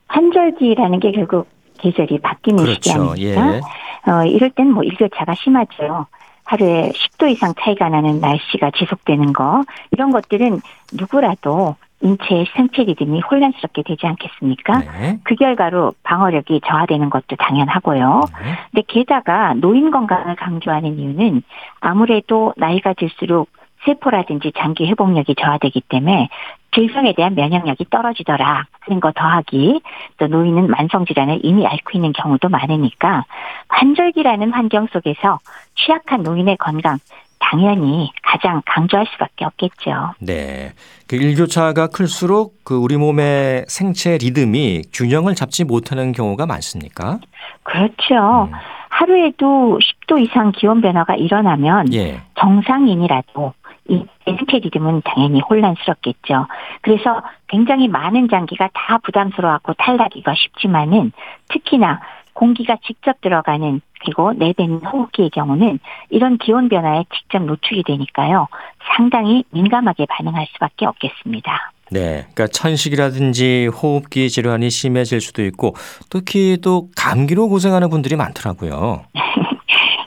환절기라는 0.08 1.00
게 1.00 1.12
결국 1.12 1.48
계절이 1.78 2.18
바뀌는 2.20 2.64
그렇죠. 2.64 2.92
아닙니까? 3.12 3.54
예. 3.56 4.10
어, 4.10 4.24
이럴 4.24 4.50
땐 4.50 4.70
뭐 4.72 4.82
일교차가 4.82 5.34
심하죠. 5.34 6.06
하루에 6.44 6.90
10도 6.94 7.30
이상 7.30 7.52
차이가 7.60 7.88
나는 7.90 8.20
날씨가 8.20 8.70
지속되는 8.78 9.32
거 9.34 9.62
이런 9.90 10.10
것들은 10.10 10.60
누구라도 10.92 11.76
인체의 12.00 12.46
생체 12.54 12.84
리듬이 12.84 13.20
혼란스럽게 13.20 13.82
되지 13.82 14.06
않겠습니까? 14.06 14.78
네. 14.78 15.18
그 15.24 15.34
결과로 15.34 15.94
방어력이 16.04 16.60
저하되는 16.66 17.10
것도 17.10 17.36
당연하고요. 17.36 18.20
네. 18.42 18.54
근데 18.70 18.82
게다가 18.86 19.54
노인 19.54 19.90
건강을 19.90 20.36
강조하는 20.36 20.98
이유는 20.98 21.42
아무래도 21.80 22.52
나이가 22.56 22.92
들수록 22.92 23.48
세포라든지 23.84 24.52
장기 24.56 24.86
회복력이 24.88 25.34
저하되기 25.40 25.82
때문에 25.88 26.28
질병에 26.74 27.14
대한 27.14 27.34
면역력이 27.34 27.86
떨어지더라 27.90 28.66
하는 28.80 29.00
거 29.00 29.12
더하기 29.12 29.80
또 30.18 30.26
노인은 30.26 30.68
만성 30.68 31.06
질환을 31.06 31.40
이미 31.42 31.66
앓고 31.66 31.92
있는 31.94 32.12
경우도 32.12 32.48
많으니까 32.48 33.24
환절기라는 33.68 34.52
환경 34.52 34.86
속에서 34.88 35.38
취약한 35.74 36.22
노인의 36.22 36.56
건강 36.58 36.98
당연히 37.38 38.10
가장 38.22 38.62
강조할 38.66 39.06
수밖에 39.12 39.44
없겠죠. 39.44 40.14
네. 40.20 40.72
그 41.06 41.16
일교차가 41.16 41.88
클수록 41.88 42.64
그 42.64 42.76
우리 42.76 42.96
몸의 42.96 43.64
생체 43.68 44.18
리듬이 44.18 44.82
균형을 44.92 45.34
잡지 45.34 45.64
못하는 45.64 46.12
경우가 46.12 46.46
많습니까? 46.46 47.18
그렇죠. 47.62 48.48
음. 48.50 48.52
하루에도 48.90 49.78
10도 49.78 50.20
이상 50.22 50.52
기온 50.52 50.80
변화가 50.80 51.14
일어나면 51.14 51.92
예. 51.94 52.20
정상인이라도 52.38 53.52
이 53.90 54.04
생체 54.24 54.58
리듬은 54.58 55.02
당연히 55.04 55.40
혼란스럽겠죠. 55.40 56.46
그래서 56.82 57.22
굉장히 57.46 57.88
많은 57.88 58.28
장기가 58.28 58.68
다 58.74 58.98
부담스러워하고 59.02 59.74
탈나기가 59.74 60.34
쉽지만은 60.34 61.12
특히나 61.48 62.00
공기가 62.34 62.76
직접 62.86 63.20
들어가는 63.20 63.80
그리고 64.00 64.32
내뱉는 64.32 64.80
호흡기의 64.84 65.30
경우는 65.30 65.78
이런 66.10 66.38
기온 66.38 66.68
변화에 66.68 67.04
직접 67.14 67.42
노출이 67.42 67.82
되니까요. 67.84 68.48
상당히 68.96 69.44
민감하게 69.50 70.06
반응할 70.08 70.46
수밖에 70.52 70.86
없겠습니다. 70.86 71.72
네. 71.90 72.26
그러니까 72.34 72.48
천식이라든지 72.48 73.68
호흡기 73.68 74.28
질환이 74.28 74.70
심해질 74.70 75.20
수도 75.20 75.44
있고 75.44 75.74
특히 76.10 76.58
또 76.62 76.88
감기로 76.96 77.48
고생하는 77.48 77.88
분들이 77.90 78.16
많더라고요. 78.16 79.04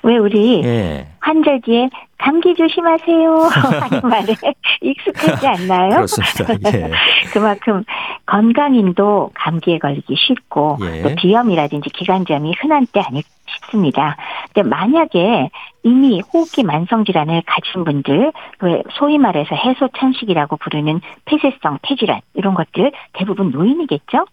왜 0.04 0.18
우리 0.18 0.64
예. 0.64 1.08
환절기에 1.20 1.90
감기 2.18 2.56
조심하세요 2.56 3.38
하는 3.50 4.02
말에 4.10 4.36
익숙하지 4.82 5.48
않나요? 5.48 5.90
그렇습니다. 5.90 6.54
예. 6.74 6.92
그만큼 7.34 7.84
건강인도 8.26 9.32
감기에 9.36 9.80
걸리기 9.80 10.16
쉽고 10.18 10.78
예. 10.82 11.02
또 11.04 11.16
비염이라든지 11.16 11.90
기관지염이 11.92 12.54
흔한 12.60 12.88
때 12.92 13.00
아닐까 13.02 13.30
싶습니다. 13.54 14.18
근데 14.54 14.68
만약에 14.68 15.50
이미 15.84 16.22
호흡기 16.22 16.64
만성 16.64 17.06
질환을 17.06 17.44
가진 17.46 17.84
분들, 17.84 18.32
왜 18.62 18.84
소위 18.92 19.18
말해서 19.18 19.56
해소 19.56 19.90
천식이라고 19.98 20.58
부르는 20.58 21.02
폐쇄성 21.26 21.80
폐질환 21.82 22.22
이런 22.34 22.54
것들 22.54 22.92
대부분 23.14 23.52
노인이겠죠? 23.52 24.26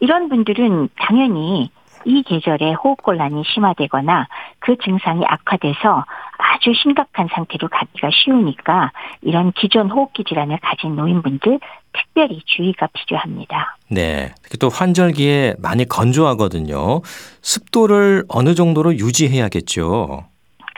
이런 0.00 0.28
분들은 0.28 0.88
당연히 0.96 1.70
이 2.04 2.22
계절에 2.22 2.74
호흡곤란이 2.74 3.44
심화되거나 3.46 4.26
그 4.58 4.76
증상이 4.76 5.24
악화돼서 5.26 6.04
아주 6.38 6.72
심각한 6.74 7.28
상태로 7.32 7.68
가기가 7.68 8.10
쉬우니까 8.12 8.92
이런 9.22 9.52
기존 9.52 9.90
호흡기 9.90 10.24
질환을 10.24 10.58
가진 10.58 10.96
노인분들 10.96 11.60
특별히 11.94 12.40
주의가 12.44 12.88
필요합니다. 12.92 13.78
네. 13.88 14.32
특히 14.42 14.58
또 14.58 14.68
환절기에 14.68 15.54
많이 15.58 15.86
건조하거든요. 15.86 17.00
습도를 17.42 18.24
어느 18.28 18.54
정도로 18.54 18.94
유지해야겠죠. 18.96 20.26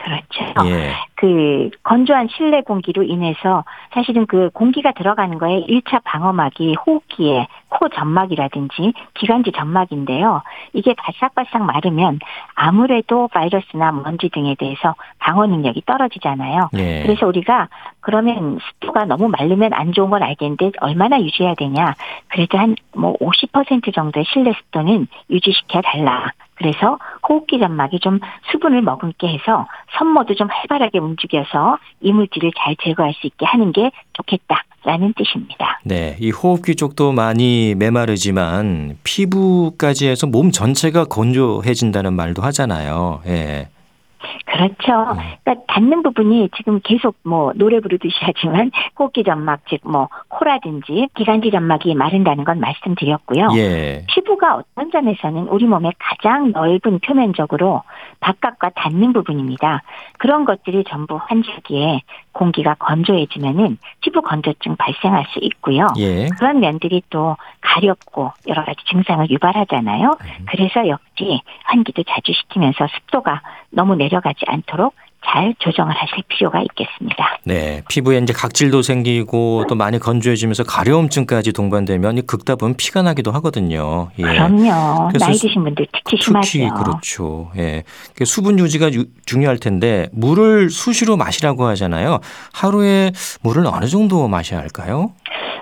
그렇죠. 0.07 0.69
예. 0.69 0.93
그 1.15 1.69
건조한 1.83 2.29
실내 2.35 2.61
공기로 2.61 3.03
인해서 3.03 3.65
사실은 3.93 4.25
그 4.25 4.49
공기가 4.53 4.91
들어가는 4.93 5.37
거에 5.37 5.65
1차 5.67 6.01
방어막이 6.03 6.75
호흡기에 6.75 7.47
코 7.69 7.89
점막이라든지 7.89 8.93
기관지 9.15 9.51
점막인데요. 9.51 10.41
이게 10.73 10.93
바싹바싹 10.93 11.63
마르면 11.63 12.19
아무래도 12.55 13.27
바이러스나 13.27 13.91
먼지 13.91 14.29
등에 14.29 14.55
대해서 14.55 14.95
방어 15.19 15.45
능력이 15.45 15.83
떨어지잖아요. 15.85 16.69
예. 16.77 17.03
그래서 17.03 17.27
우리가 17.27 17.67
그러면 17.99 18.59
습도가 18.61 19.05
너무 19.05 19.27
마르면 19.27 19.73
안 19.73 19.91
좋은 19.91 20.09
건 20.09 20.23
알겠는데 20.23 20.71
얼마나 20.79 21.19
유지해야 21.21 21.55
되냐? 21.55 21.95
그래도 22.29 22.57
한 22.57 22.75
뭐 22.97 23.13
50% 23.17 23.93
정도의 23.93 24.25
실내 24.31 24.51
습도는 24.53 25.07
유지시켜 25.29 25.81
달라. 25.81 26.31
그래서 26.57 26.97
호흡기 27.27 27.59
점막이 27.59 27.99
좀 27.99 28.19
수분을 28.51 28.81
머금게 28.81 29.27
해서 29.27 29.67
선모도 29.97 30.35
좀 30.35 30.47
활발하게 30.49 30.99
움직여서 30.99 31.77
이물질을 32.01 32.51
잘 32.57 32.75
제거할 32.83 33.13
수 33.13 33.27
있게 33.27 33.45
하는 33.45 33.71
게 33.71 33.91
좋겠다라는 34.13 35.13
뜻입니다. 35.15 35.79
네, 35.83 36.17
이 36.19 36.31
호흡기 36.31 36.75
쪽도 36.75 37.11
많이 37.11 37.75
메마르지만 37.75 38.97
피부까지 39.03 40.07
해서 40.07 40.27
몸 40.27 40.51
전체가 40.51 41.05
건조해진다는 41.05 42.13
말도 42.13 42.41
하잖아요. 42.41 43.21
예. 43.27 43.69
그렇죠. 44.45 45.15
그러니까 45.43 45.65
닿는 45.67 46.03
부분이 46.03 46.49
지금 46.55 46.79
계속 46.83 47.15
뭐 47.23 47.51
노래 47.55 47.79
부르듯이 47.79 48.15
하지만 48.21 48.71
호흡기 48.99 49.23
점막 49.23 49.65
즉 49.67 49.87
뭐 49.87 50.09
코라든지 50.27 51.07
기관지 51.15 51.49
점막이 51.49 51.95
마른다는 51.95 52.43
건 52.43 52.59
말씀드렸고요. 52.59 53.49
예. 53.55 54.03
피부가 54.07 54.55
어떤 54.55 54.91
점에서는 54.91 55.47
우리 55.47 55.65
몸의 55.65 55.93
가장 55.97 56.51
넓은 56.51 56.99
표면적으로 56.99 57.83
바깥과 58.19 58.71
닿는 58.75 59.13
부분입니다. 59.13 59.83
그런 60.17 60.45
것들이 60.45 60.83
전부 60.87 61.17
환절기에 61.17 62.01
공기가 62.37 62.75
건조해지면은 62.75 63.79
피부 64.01 64.21
건조증 64.21 64.75
발생할 64.75 65.25
수 65.33 65.39
있고요. 65.41 65.87
예. 65.97 66.27
그런 66.37 66.59
면들이 66.59 67.01
또 67.09 67.35
가렵고 67.61 68.31
여러 68.47 68.63
가지 68.63 68.77
증상을 68.85 69.27
유발하잖아요. 69.29 70.17
그래서 70.45 70.87
역시 70.87 71.41
환기도 71.63 72.03
자주 72.03 72.31
시키면서 72.33 72.87
습도가 72.87 73.41
너무 73.71 73.95
내려가지 73.95 74.45
않도록 74.45 74.93
잘 75.25 75.53
조정을 75.59 75.93
하실 75.93 76.23
필요가 76.29 76.61
있겠습니다. 76.61 77.39
네, 77.43 77.83
피부에 77.89 78.17
이제 78.19 78.31
각질도 78.33 78.81
생기고 78.81 79.65
또 79.67 79.75
많이 79.75 79.99
건조해지면서 79.99 80.63
가려움증까지 80.63 81.51
동반되면 81.53 82.17
이 82.17 82.21
극답은 82.21 82.75
피가 82.77 83.01
나기도 83.01 83.31
하거든요. 83.33 84.09
예. 84.19 84.23
그럼요. 84.23 85.11
나이 85.19 85.33
수- 85.33 85.47
드신 85.47 85.63
분들 85.63 85.87
특히 85.91 86.17
특히 86.17 86.43
심하죠. 86.43 86.73
그렇죠. 86.75 87.51
예. 87.57 87.83
그 88.15 88.23
수분 88.25 88.57
유지가 88.59 88.91
유- 88.93 89.05
중요할 89.25 89.57
텐데 89.57 90.07
물을 90.13 90.69
수시로 90.69 91.17
마시라고 91.17 91.65
하잖아요. 91.65 92.19
하루에 92.53 93.11
물을 93.41 93.65
어느 93.65 93.85
정도 93.87 94.27
마셔야 94.29 94.59
할까요? 94.61 95.11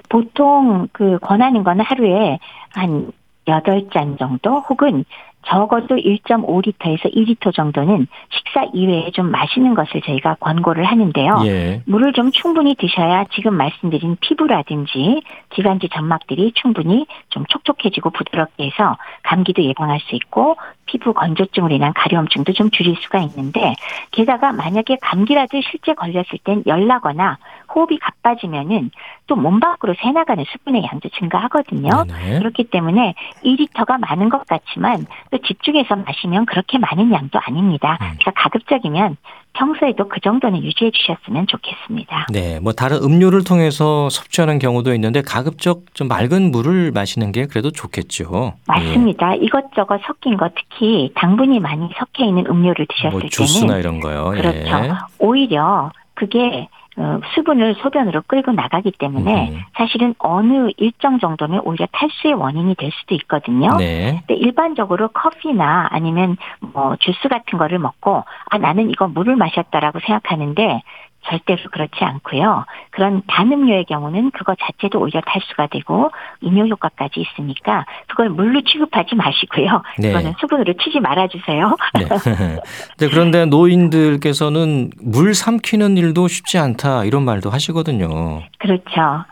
보통 0.10 0.88
그 0.92 1.18
권하는 1.20 1.64
거는 1.64 1.84
하루에 1.84 2.38
한 2.74 3.12
8잔 3.48 4.18
정도 4.20 4.60
혹은 4.70 5.06
적어도 5.46 5.96
1.5리터에서 5.96 7.14
2리터 7.14 7.54
정도는 7.54 8.08
식사 8.30 8.64
이외에 8.74 9.12
좀 9.12 9.32
마시는 9.32 9.76
것을 9.76 10.02
저희가 10.02 10.36
권고를 10.40 10.84
하는데요. 10.84 11.42
예. 11.46 11.82
물을 11.86 12.14
좀 12.14 12.32
충분히 12.32 12.76
드셔야 12.76 13.26
지금 13.34 13.54
말씀드린 13.56 14.18
피부라든지 14.22 15.22
기관지 15.52 15.90
점막들이 15.94 16.54
충분히 16.56 17.06
좀 17.30 17.46
촉촉해지고 17.48 18.10
부드럽게 18.10 18.66
해서 18.66 18.98
감기도 19.24 19.64
예방할 19.64 20.00
수 20.02 20.16
있고 20.16 20.58
피부 20.88 21.14
건조증으로 21.14 21.74
인한 21.76 21.94
가려움증도 21.94 22.54
좀 22.54 22.70
줄일 22.70 22.96
수가 23.02 23.20
있는데 23.20 23.74
게다가 24.12 24.52
만약에 24.52 24.98
감기라도 25.02 25.60
실제 25.62 25.94
걸렸을 25.94 26.40
땐 26.44 26.64
열나거나 26.66 27.38
호흡이 27.74 27.98
가빠지면은 28.00 28.92
또 29.28 29.36
몸 29.36 29.60
밖으로 29.60 29.96
새나가는 30.02 30.44
수분의 30.48 30.84
양도 30.92 31.10
증가하거든요. 31.10 32.06
네네. 32.08 32.40
그렇기 32.40 32.66
때문에 32.66 33.16
2리터가 33.44 34.00
많은 34.00 34.30
것 34.30 34.46
같지만 34.48 35.06
또 35.36 35.40
집중해서 35.46 35.96
마시면 35.96 36.46
그렇게 36.46 36.78
많은 36.78 37.12
양도 37.12 37.40
아닙니다. 37.46 37.98
음. 38.02 38.16
그러니까 38.20 38.32
가급적이면 38.36 39.18
평소에도 39.54 40.08
그 40.08 40.20
정도는 40.22 40.64
유지해 40.64 40.92
주셨으면 40.92 41.48
좋겠습니다. 41.48 42.28
네, 42.32 42.60
뭐 42.60 42.74
다른 42.74 42.98
음료를 42.98 43.44
통해서 43.44 44.10
섭취하는 44.10 44.60
경우도 44.60 44.94
있는데 44.96 45.22
가급적 45.22 45.94
좀 45.94 46.08
맑은 46.08 46.52
물을 46.52 46.92
마시는 46.94 47.32
게 47.32 47.46
그래도 47.46 47.72
좋겠죠. 47.72 48.54
맞습니다. 48.68 49.36
이것저것 49.36 50.02
섞인 50.06 50.38
거 50.38 50.50
특히 50.56 51.12
당분이 51.16 51.60
많이 51.60 51.90
섞여 51.98 52.26
있는 52.26 52.46
음료를 52.48 52.86
예. 52.90 52.96
드셨을 52.96 53.20
뭐 53.20 53.30
주스나 53.30 53.76
때는 53.76 53.80
이런 53.80 54.00
거요. 54.00 54.32
그렇죠. 54.32 54.58
예. 54.58 54.92
오히려 55.20 55.92
그게 56.16 56.40
어, 56.40 56.85
수분을 57.34 57.76
소변으로 57.76 58.22
끌고 58.26 58.54
나가기 58.54 58.94
때문에 58.98 59.50
음. 59.52 59.60
사실은 59.76 60.16
어느 60.18 60.70
일정 60.78 61.20
정도는 61.20 61.60
오히려 61.64 61.88
탈수의 61.92 62.34
원인이 62.36 62.76
될 62.76 62.92
수도 62.92 63.16
있거든요. 63.16 63.76
네. 63.78 64.24
근데 64.26 64.36
일반적으로 64.36 65.10
커피나 65.10 65.90
아니면 65.92 66.38
뭐 66.62 66.96
주스 67.00 67.28
같은 67.28 67.60
거를 67.60 67.80
먹고 67.80 68.24
아 68.50 68.58
나는 68.58 68.90
이거 68.90 69.08
물을 69.08 69.36
마셨다라고 69.36 70.00
생각하는데 70.00 70.82
절대로 71.28 71.60
그렇지 71.72 72.04
않고요. 72.04 72.66
그런 72.92 73.22
단 73.28 73.52
음료의 73.52 73.86
경우는 73.86 74.32
그거 74.32 74.56
자체도 74.56 75.00
오히려 75.00 75.22
탈수가 75.26 75.68
되고 75.68 76.12
이뇨 76.42 76.66
효과까지 76.68 77.22
있으니까 77.22 77.86
그걸 78.08 78.30
물로 78.30 78.62
취급하지 78.62 79.16
마시고요. 79.16 79.82
네. 80.00 80.10
그거는 80.10 80.34
수분으로 80.40 80.74
치지 80.74 81.00
말아주세요. 81.00 81.76
네. 82.00 82.06
네, 83.00 83.10
그런데 83.10 83.46
노인들께서는 83.46 84.92
물 85.02 85.34
삼키는 85.34 85.98
일도 85.98 86.28
쉽지 86.28 86.58
않다 86.58 87.06
이런 87.06 87.24
말도 87.24 87.50
하시거든요. 87.50 88.42
그렇죠. 88.60 89.26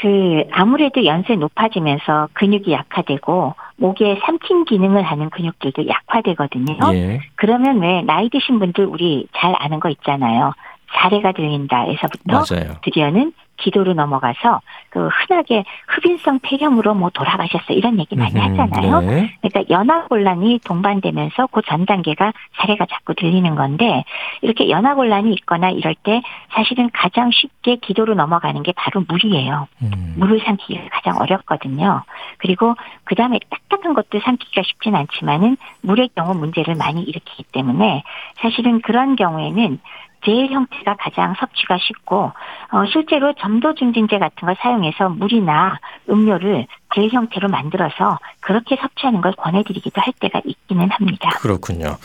그 0.00 0.44
아무래도 0.52 1.04
연세 1.04 1.34
높아지면서 1.34 2.28
근육이 2.32 2.72
약화되고 2.72 3.54
목에 3.76 4.18
삼킨 4.24 4.64
기능을 4.64 5.02
하는 5.02 5.28
근육들도 5.28 5.86
약화되거든요. 5.86 6.76
예. 6.94 7.20
그러면 7.34 7.80
왜 7.80 8.02
나이 8.02 8.30
드신 8.30 8.58
분들 8.58 8.86
우리 8.86 9.26
잘 9.36 9.54
아는 9.58 9.78
거 9.78 9.90
있잖아요. 9.90 10.52
사례가 10.92 11.32
들린다에서부터 11.32 12.44
맞아요. 12.50 12.76
드디어는 12.82 13.32
기도로 13.60 13.92
넘어가서 13.92 14.60
그 14.88 15.08
흔하게 15.08 15.64
흡인성 15.86 16.38
폐렴으로 16.42 16.94
뭐 16.94 17.10
돌아가셨어 17.10 17.74
이런 17.74 17.98
얘기 18.00 18.16
많이 18.16 18.34
음흠, 18.34 18.58
하잖아요. 18.58 19.00
네. 19.02 19.34
그러니까 19.42 19.64
연화곤란이 19.68 20.60
동반되면서 20.64 21.46
그 21.48 21.60
전 21.66 21.84
단계가 21.84 22.32
사례가 22.56 22.86
자꾸 22.86 23.14
들리는 23.14 23.54
건데 23.54 24.04
이렇게 24.40 24.70
연화곤란이 24.70 25.32
있거나 25.34 25.68
이럴 25.70 25.94
때 25.94 26.22
사실은 26.52 26.88
가장 26.92 27.30
쉽게 27.30 27.76
기도로 27.76 28.14
넘어가는 28.14 28.62
게 28.62 28.72
바로 28.72 29.04
물이에요. 29.06 29.68
음. 29.82 30.14
물을 30.16 30.40
삼키기가 30.40 30.88
가장 30.90 31.18
어렵거든요. 31.20 32.02
그리고 32.38 32.74
그 33.04 33.14
다음에 33.14 33.38
딱딱한 33.50 33.92
것도 33.92 34.20
삼키기가 34.24 34.62
쉽진 34.64 34.96
않지만은 34.96 35.58
물의 35.82 36.08
경우 36.16 36.34
문제를 36.34 36.74
많이 36.76 37.02
일으키기 37.02 37.44
때문에 37.52 38.02
사실은 38.36 38.80
그런 38.80 39.16
경우에는 39.16 39.78
젤 40.24 40.48
형태가 40.48 40.96
가장 40.98 41.34
섭취가 41.38 41.78
쉽고 41.80 42.32
어, 42.72 42.84
실제로 42.92 43.32
점도 43.34 43.74
증진제 43.74 44.18
같은 44.18 44.46
걸 44.46 44.56
사용해서 44.60 45.08
물이나 45.10 45.78
음료를 46.08 46.66
젤 46.94 47.08
형태로 47.10 47.48
만들어서 47.48 48.18
그렇게 48.40 48.76
섭취하는 48.76 49.20
걸 49.20 49.32
권해드리기도 49.32 50.00
할 50.00 50.12
때가 50.20 50.40
있기는 50.44 50.90
합니다. 50.90 51.30
그렇군요. 51.40 51.96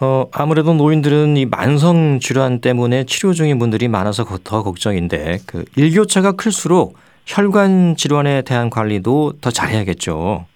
어, 0.00 0.26
아무래도 0.34 0.74
노인들은 0.74 1.36
이 1.36 1.46
만성 1.46 2.18
질환 2.18 2.60
때문에 2.60 3.04
치료 3.04 3.32
중인 3.32 3.58
분들이 3.58 3.88
많아서 3.88 4.24
거- 4.24 4.38
더 4.38 4.62
걱정인데 4.62 5.38
그 5.46 5.64
일교차가 5.76 6.32
클수록 6.32 6.98
혈관 7.26 7.96
질환에 7.96 8.42
대한 8.42 8.68
관리도 8.70 9.34
더 9.40 9.50
잘해야겠죠. 9.50 10.46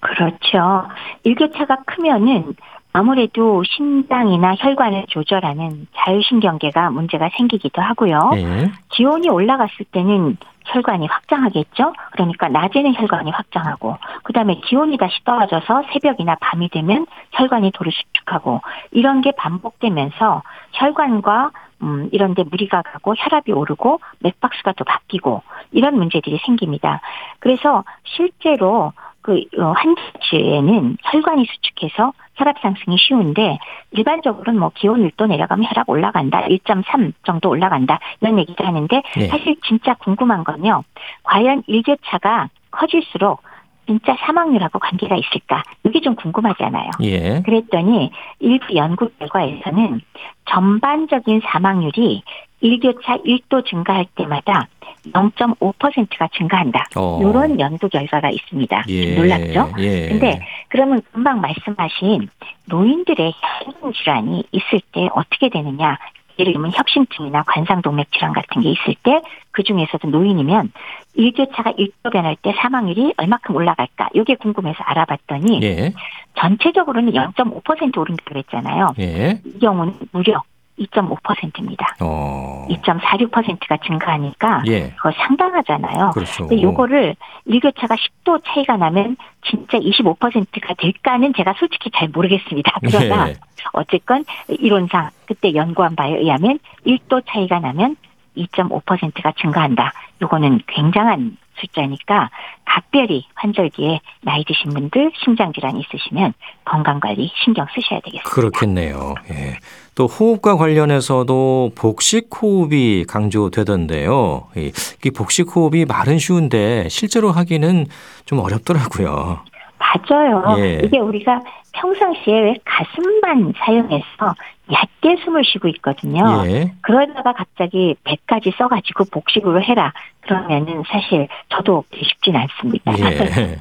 그렇죠. 0.00 0.88
일교차가 1.24 1.76
크면은 1.86 2.54
아무래도 2.92 3.62
심장이나 3.64 4.54
혈관을 4.56 5.06
조절하는 5.08 5.86
자율신경계가 5.96 6.90
문제가 6.90 7.28
생기기도 7.36 7.82
하고요. 7.82 8.30
예. 8.34 8.70
기온이 8.88 9.28
올라갔을 9.28 9.84
때는 9.92 10.36
혈관이 10.64 11.06
확장하겠죠. 11.06 11.94
그러니까 12.12 12.48
낮에는 12.48 12.94
혈관이 12.94 13.30
확장하고 13.30 13.96
그다음에 14.24 14.60
기온이 14.64 14.96
다시 14.98 15.22
떨어져서 15.24 15.84
새벽이나 15.92 16.36
밤이 16.40 16.68
되면 16.68 17.06
혈관이 17.32 17.72
도로 17.72 17.90
수축하고 17.90 18.60
이런 18.90 19.20
게 19.20 19.32
반복되면서 19.32 20.42
혈관과 20.72 21.50
음, 21.82 22.08
이런 22.12 22.34
데 22.34 22.42
무리가 22.42 22.82
가고 22.82 23.14
혈압이 23.16 23.52
오르고 23.52 24.00
맥박수가 24.20 24.72
또 24.72 24.84
바뀌고 24.84 25.42
이런 25.72 25.96
문제들이 25.96 26.38
생깁니다. 26.44 27.00
그래서 27.38 27.84
실제로 28.04 28.92
그 29.22 29.42
어, 29.58 29.72
환자에는 29.72 30.96
혈관이 31.02 31.44
수축해서 31.44 32.12
혈압 32.36 32.58
상승이 32.60 32.96
쉬운데 32.98 33.58
일반적으로는 33.90 34.58
뭐 34.58 34.70
기온 34.74 35.08
1도 35.08 35.26
내려가면 35.26 35.66
혈압 35.68 35.88
올라간다. 35.88 36.42
1.3 36.46 37.12
정도 37.24 37.50
올라간다. 37.50 37.98
이런 38.20 38.38
얘기도 38.38 38.64
하는데 38.64 39.02
네. 39.16 39.26
사실 39.26 39.56
진짜 39.66 39.94
궁금한 39.94 40.44
건요. 40.44 40.82
과연 41.24 41.64
일교차가 41.66 42.48
커질수록 42.70 43.42
진짜 43.88 44.14
사망률하고 44.20 44.78
관계가 44.78 45.16
있을까? 45.16 45.62
이게 45.84 46.00
좀 46.00 46.14
궁금하잖아요. 46.14 46.90
예. 47.00 47.40
그랬더니 47.40 48.10
일부 48.38 48.76
연구 48.76 49.08
결과에서는 49.18 50.02
전반적인 50.44 51.40
사망률이 51.42 52.22
일교차 52.60 53.16
1도 53.18 53.64
증가할 53.64 54.04
때마다 54.14 54.68
0.5%가 55.12 56.28
증가한다. 56.36 56.84
어. 56.96 57.18
이런 57.22 57.58
연구 57.58 57.88
결과가 57.88 58.28
있습니다. 58.30 58.84
예. 58.88 59.14
놀랍죠? 59.16 59.72
예. 59.78 60.08
근데 60.08 60.40
그러면 60.68 61.00
금방 61.12 61.40
말씀하신 61.40 62.28
노인들의 62.66 63.32
혈관 63.64 63.92
질환이 63.94 64.44
있을 64.52 64.80
때 64.92 65.08
어떻게 65.14 65.48
되느냐? 65.48 65.96
예를 66.38 66.52
들면 66.52 66.72
협심증이나 66.74 67.42
관상동맥 67.44 68.12
질환 68.12 68.32
같은 68.32 68.62
게 68.62 68.70
있을 68.70 68.94
때 69.02 69.20
그 69.58 69.64
중에서도 69.64 70.08
노인이면 70.08 70.70
일교차가 71.14 71.72
1도 71.72 72.12
변할 72.12 72.36
때 72.40 72.54
사망률이 72.62 73.14
얼마큼 73.16 73.56
올라갈까? 73.56 74.08
이게 74.14 74.36
궁금해서 74.36 74.78
알아봤더니 74.84 75.60
예. 75.64 75.92
전체적으로는 76.36 77.12
0.5% 77.12 77.98
오른다고 77.98 78.24
그랬잖아요. 78.24 78.94
예. 79.00 79.40
이 79.44 79.58
경우는 79.58 79.94
무려 80.12 80.40
2.5%입니다. 80.78 81.96
어. 82.00 82.66
2.46%가 82.70 83.76
증가하니까 83.84 84.62
예. 84.66 84.90
그거 84.90 85.12
상당하잖아요. 85.16 86.10
그렇죠. 86.14 86.46
근데 86.46 86.62
요거를 86.62 87.16
일교차가 87.46 87.96
10도 87.96 88.42
차이가 88.46 88.76
나면 88.76 89.16
진짜 89.44 89.78
25%가 89.78 90.74
될까는 90.74 91.32
제가 91.36 91.54
솔직히 91.58 91.90
잘 91.94 92.08
모르겠습니다. 92.08 92.78
그러나 92.82 93.30
예. 93.30 93.34
어쨌건 93.72 94.24
이론상 94.48 95.10
그때 95.26 95.54
연구한 95.54 95.96
바에 95.96 96.16
의하면 96.16 96.58
1도 96.86 97.22
차이가 97.26 97.58
나면 97.60 97.96
2.5%가 98.36 99.32
증가한다. 99.32 99.92
요거는 100.22 100.60
굉장한 100.66 101.36
숫자니까 101.60 102.30
각별히 102.64 103.26
환절기에 103.34 104.00
나이 104.22 104.44
드신 104.44 104.72
분들 104.72 105.12
심장 105.24 105.52
질환 105.52 105.76
있으시면 105.76 106.34
건강 106.64 107.00
관리 107.00 107.30
신경 107.42 107.66
쓰셔야 107.74 108.00
되겠습니다. 108.00 108.30
그렇겠네요. 108.30 109.14
예. 109.30 109.56
또 109.94 110.06
호흡과 110.06 110.56
관련해서도 110.56 111.72
복식 111.74 112.28
호흡이 112.40 113.04
강조되던데요. 113.04 114.48
이, 114.56 114.72
이 115.04 115.10
복식 115.10 115.56
호흡이 115.56 115.84
말은 115.86 116.18
쉬운데 116.18 116.88
실제로 116.88 117.32
하기는 117.32 117.86
좀 118.24 118.38
어렵더라고요. 118.38 119.40
맞아요. 119.78 120.56
예. 120.58 120.82
이게 120.84 120.98
우리가 120.98 121.40
평상시에 121.72 122.40
왜 122.40 122.54
가슴만 122.64 123.52
사용해서 123.58 124.34
얕게 124.70 125.22
숨을 125.24 125.42
쉬고 125.44 125.68
있거든요. 125.68 126.44
예. 126.46 126.72
그러다가 126.82 127.32
갑자기 127.32 127.94
배까지 128.04 128.52
써가지고 128.58 129.06
복식으로 129.10 129.62
해라. 129.62 129.92
그러면은 130.20 130.82
사실 130.86 131.28
저도 131.48 131.84
쉽진 131.94 132.36
않습니다. 132.36 132.98
예. 132.98 133.56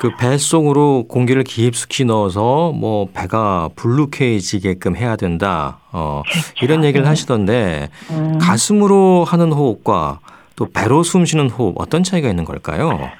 그 0.00 0.16
뱃속으로 0.16 1.04
공기를 1.08 1.44
깊숙이 1.44 2.06
넣어서 2.06 2.72
뭐 2.72 3.08
배가 3.12 3.68
불룩해지게끔 3.76 4.96
해야 4.96 5.14
된다. 5.16 5.80
어, 5.92 6.22
이런 6.62 6.84
얘기를 6.84 7.06
하시던데 7.06 7.90
음, 8.10 8.38
가슴으로 8.40 9.24
하는 9.24 9.52
호흡과 9.52 10.20
또 10.56 10.66
배로 10.72 11.02
숨 11.02 11.26
쉬는 11.26 11.50
호흡 11.50 11.74
어떤 11.78 12.02
차이가 12.02 12.30
있는 12.30 12.46
걸까요? 12.46 13.10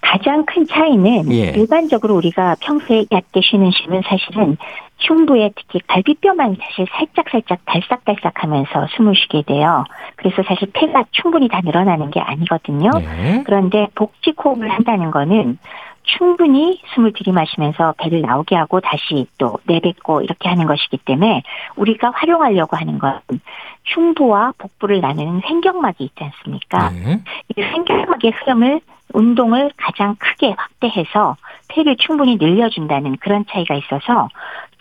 가장 0.00 0.44
큰 0.46 0.66
차이는 0.66 1.32
예. 1.32 1.50
일반적으로 1.50 2.16
우리가 2.16 2.56
평소에 2.60 3.04
얕게 3.12 3.40
쉬는 3.42 3.70
심은 3.70 4.02
사실은 4.08 4.56
흉부에 4.98 5.52
특히 5.54 5.80
갈비뼈만 5.86 6.56
사실 6.60 6.86
살짝 6.90 7.28
살짝 7.30 7.58
달싹달싹 7.64 8.42
하면서 8.42 8.86
숨을 8.96 9.14
쉬게 9.14 9.42
돼요. 9.42 9.84
그래서 10.16 10.42
사실 10.42 10.70
폐가 10.72 11.04
충분히 11.10 11.48
다 11.48 11.60
늘어나는 11.62 12.10
게 12.10 12.20
아니거든요. 12.20 12.90
예. 13.00 13.42
그런데 13.44 13.88
복직 13.94 14.42
호흡을 14.42 14.68
한다는 14.68 15.10
거는 15.10 15.58
충분히 16.06 16.80
숨을 16.94 17.12
들이마시면서 17.12 17.94
배를 17.98 18.22
나오게 18.22 18.54
하고 18.54 18.80
다시 18.80 19.26
또 19.38 19.58
내뱉고 19.64 20.22
이렇게 20.22 20.48
하는 20.48 20.66
것이기 20.66 20.98
때문에 20.98 21.42
우리가 21.76 22.12
활용하려고 22.14 22.76
하는 22.76 22.98
건 22.98 23.20
흉부와 23.84 24.52
복부를 24.56 25.00
나누는 25.00 25.42
횡격막이 25.44 26.04
있지 26.04 26.24
않습니까? 26.24 26.92
예. 26.94 27.20
이 27.56 27.62
횡격막의 27.62 28.30
흐름을 28.30 28.80
운동을 29.12 29.70
가장 29.76 30.16
크게 30.18 30.54
확대해서 30.56 31.36
폐를 31.68 31.96
충분히 31.96 32.36
늘려준다는 32.36 33.16
그런 33.18 33.44
차이가 33.48 33.74
있어서 33.74 34.28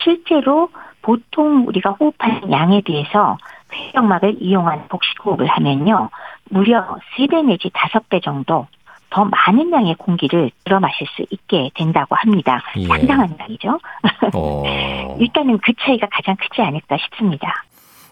실제로 0.05 0.69
보통 1.01 1.67
우리가 1.67 1.91
호흡하는 1.91 2.51
양에 2.51 2.81
비해서 2.81 3.37
횡격막을 3.73 4.37
이용한 4.39 4.87
복식호흡을 4.87 5.47
하면요 5.47 6.09
무려 6.49 6.97
3배 7.17 7.45
내지 7.45 7.69
5배 7.69 8.23
정도 8.23 8.67
더 9.09 9.25
많은 9.25 9.71
양의 9.71 9.95
공기를 9.95 10.51
들어 10.63 10.79
마실 10.79 11.07
수 11.15 11.25
있게 11.29 11.69
된다고 11.75 12.15
합니다. 12.15 12.61
예. 12.75 12.85
상당한 12.85 13.35
양이죠. 13.39 13.79
어. 14.33 15.15
일단은 15.19 15.59
그 15.59 15.71
차이가 15.79 16.07
가장 16.11 16.35
크지 16.35 16.61
않을까 16.61 16.97
싶습니다. 16.97 17.63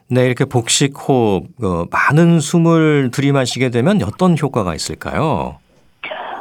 네, 0.09 0.25
이렇게 0.25 0.45
복식 0.45 0.93
호흡, 0.97 1.47
어, 1.61 1.85
많은 1.91 2.39
숨을 2.39 3.11
들이마시게 3.11 3.69
되면 3.69 4.01
어떤 4.03 4.37
효과가 4.37 4.75
있을까요? 4.75 5.57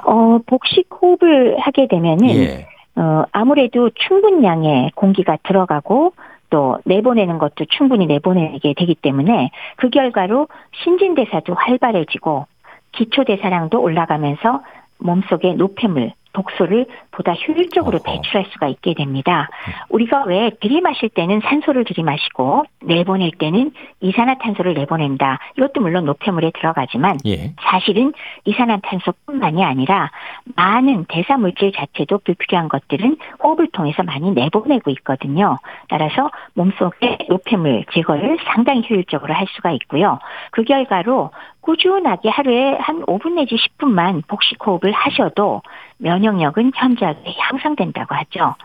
어, 0.05 0.39
복식 0.47 0.89
호흡을 1.01 1.59
하게 1.59 1.89
되면은 1.89 2.29
예. 2.29 2.67
어, 2.97 3.25
아무래도 3.33 3.91
충분량의 3.91 4.93
공기가 4.95 5.37
들어가고 5.43 6.13
또 6.51 6.79
내보내는 6.85 7.39
것도 7.39 7.65
충분히 7.71 8.07
내보내게 8.07 8.75
되기 8.77 8.95
때문에 8.95 9.51
그 9.77 9.89
결과로 9.89 10.49
신진대사도 10.85 11.55
활발해지고 11.55 12.47
기초대사량도 12.93 13.81
올라가면서 13.81 14.63
몸속의 14.99 15.55
노폐물, 15.55 16.13
독소를 16.33 16.87
보다 17.11 17.33
효율적으로 17.33 17.99
어허. 17.99 18.05
배출할 18.05 18.47
수가 18.53 18.69
있게 18.69 18.95
됩니다. 18.95 19.49
우리가 19.89 20.25
왜 20.25 20.51
들이마실 20.61 21.11
때는 21.11 21.41
산소를 21.41 21.85
들이마시고 21.85 22.65
내보낼 22.83 23.31
때는 23.33 23.73
이산화탄소를 24.01 24.75
내보낸다. 24.75 25.39
이것도 25.57 25.81
물론 25.81 26.05
노폐물에 26.07 26.53
들어가지만 26.55 27.19
예. 27.27 27.53
사실은 27.61 28.13
이산화탄소뿐만이 28.45 29.65
아니라 29.65 30.11
많은 30.57 31.07
대사 31.09 31.37
물질 31.37 31.73
자체도 31.73 32.19
불필요한 32.25 32.69
것들은 32.69 33.17
호흡을 33.43 33.69
통해서 33.73 34.03
많이 34.03 34.31
내보내고 34.33 34.91
있거든요. 34.91 35.59
따라서 35.89 36.31
몸속의 36.55 37.19
노폐물 37.29 37.85
제거를 37.93 38.39
상당히 38.45 38.83
효율적으로 38.89 39.35
할 39.35 39.47
수가 39.55 39.73
있고요. 39.73 40.19
그 40.51 40.65
결과로 40.65 41.31
꾸준하게 41.63 42.29
하루에 42.29 42.77
한 42.79 43.03
5분 43.07 43.35
내지 43.35 43.57
10분만 43.57 44.27
복식 44.27 44.65
호흡을 44.65 44.93
하셔도 44.93 45.63
면역력은 45.99 46.73
현저하게 46.75 47.35
향상된다고 47.39 48.15
하죠. 48.15 48.57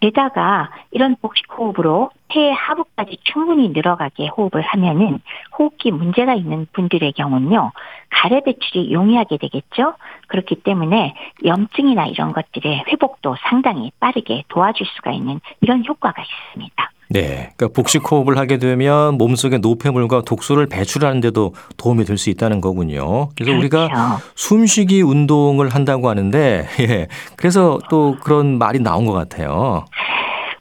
게다가 0.00 0.70
이런 0.90 1.16
복식 1.20 1.46
호흡으로 1.52 2.10
폐의 2.28 2.52
하부까지 2.54 3.18
충분히 3.24 3.68
늘어가게 3.68 4.28
호흡을 4.28 4.62
하면은 4.62 5.20
호흡기 5.58 5.90
문제가 5.90 6.34
있는 6.34 6.66
분들의 6.72 7.12
경우는요, 7.12 7.72
가래 8.08 8.40
배출이 8.40 8.92
용이하게 8.92 9.36
되겠죠? 9.36 9.94
그렇기 10.28 10.62
때문에 10.62 11.14
염증이나 11.44 12.06
이런 12.06 12.32
것들의 12.32 12.84
회복도 12.88 13.36
상당히 13.42 13.92
빠르게 14.00 14.44
도와줄 14.48 14.86
수가 14.86 15.12
있는 15.12 15.40
이런 15.60 15.84
효과가 15.86 16.22
있습니다. 16.22 16.90
네. 17.12 17.50
그러니까 17.56 17.68
복식 17.74 18.10
호흡을 18.10 18.38
하게 18.38 18.58
되면 18.58 19.18
몸속의 19.18 19.58
노폐물과 19.58 20.22
독소를 20.22 20.66
배출하는 20.66 21.20
데도 21.20 21.54
도움이 21.76 22.04
될 22.04 22.16
수 22.20 22.28
있다는 22.30 22.60
거군요. 22.60 23.30
그래서 23.36 23.56
우리가 23.58 23.86
그렇죠. 23.88 24.02
숨쉬기 24.34 25.00
운동을 25.02 25.70
한다고 25.70 26.08
하는데, 26.10 26.66
예. 26.80 27.06
그래서 27.36 27.78
또 27.88 28.16
그런 28.22 28.58
말이 28.58 28.78
나온 28.78 29.06
것 29.06 29.12
같아요. 29.12 29.86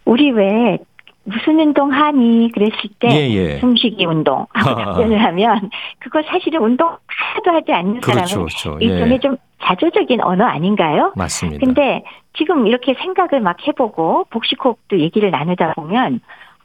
우리 0.05 0.31
왜 0.31 0.77
무슨 1.25 1.59
운동 1.59 1.91
하니 1.91 2.49
그랬을 2.53 2.73
때 2.99 3.09
예, 3.11 3.29
예. 3.35 3.59
숨쉬기 3.59 4.05
운동 4.05 4.47
답변을 4.53 5.21
하면 5.25 5.69
그거 5.99 6.21
사실은 6.23 6.61
운동 6.61 6.87
하나도 7.07 7.51
하지 7.51 7.71
않는 7.73 7.99
그렇죠, 8.01 8.25
사람은 8.25 8.45
그렇죠. 8.47 8.77
일종의 8.79 9.13
예. 9.15 9.19
좀 9.19 9.35
자조적인 9.61 10.21
언어 10.23 10.45
아닌가요? 10.45 11.11
맞습니다. 11.15 11.63
근데 11.63 12.03
지금 12.37 12.65
이렇게 12.67 12.95
생각을 12.95 13.41
막 13.41 13.57
해보고 13.67 14.25
복식호흡도 14.29 14.99
얘기를 14.99 15.29
나누다 15.29 15.73
보면 15.73 16.21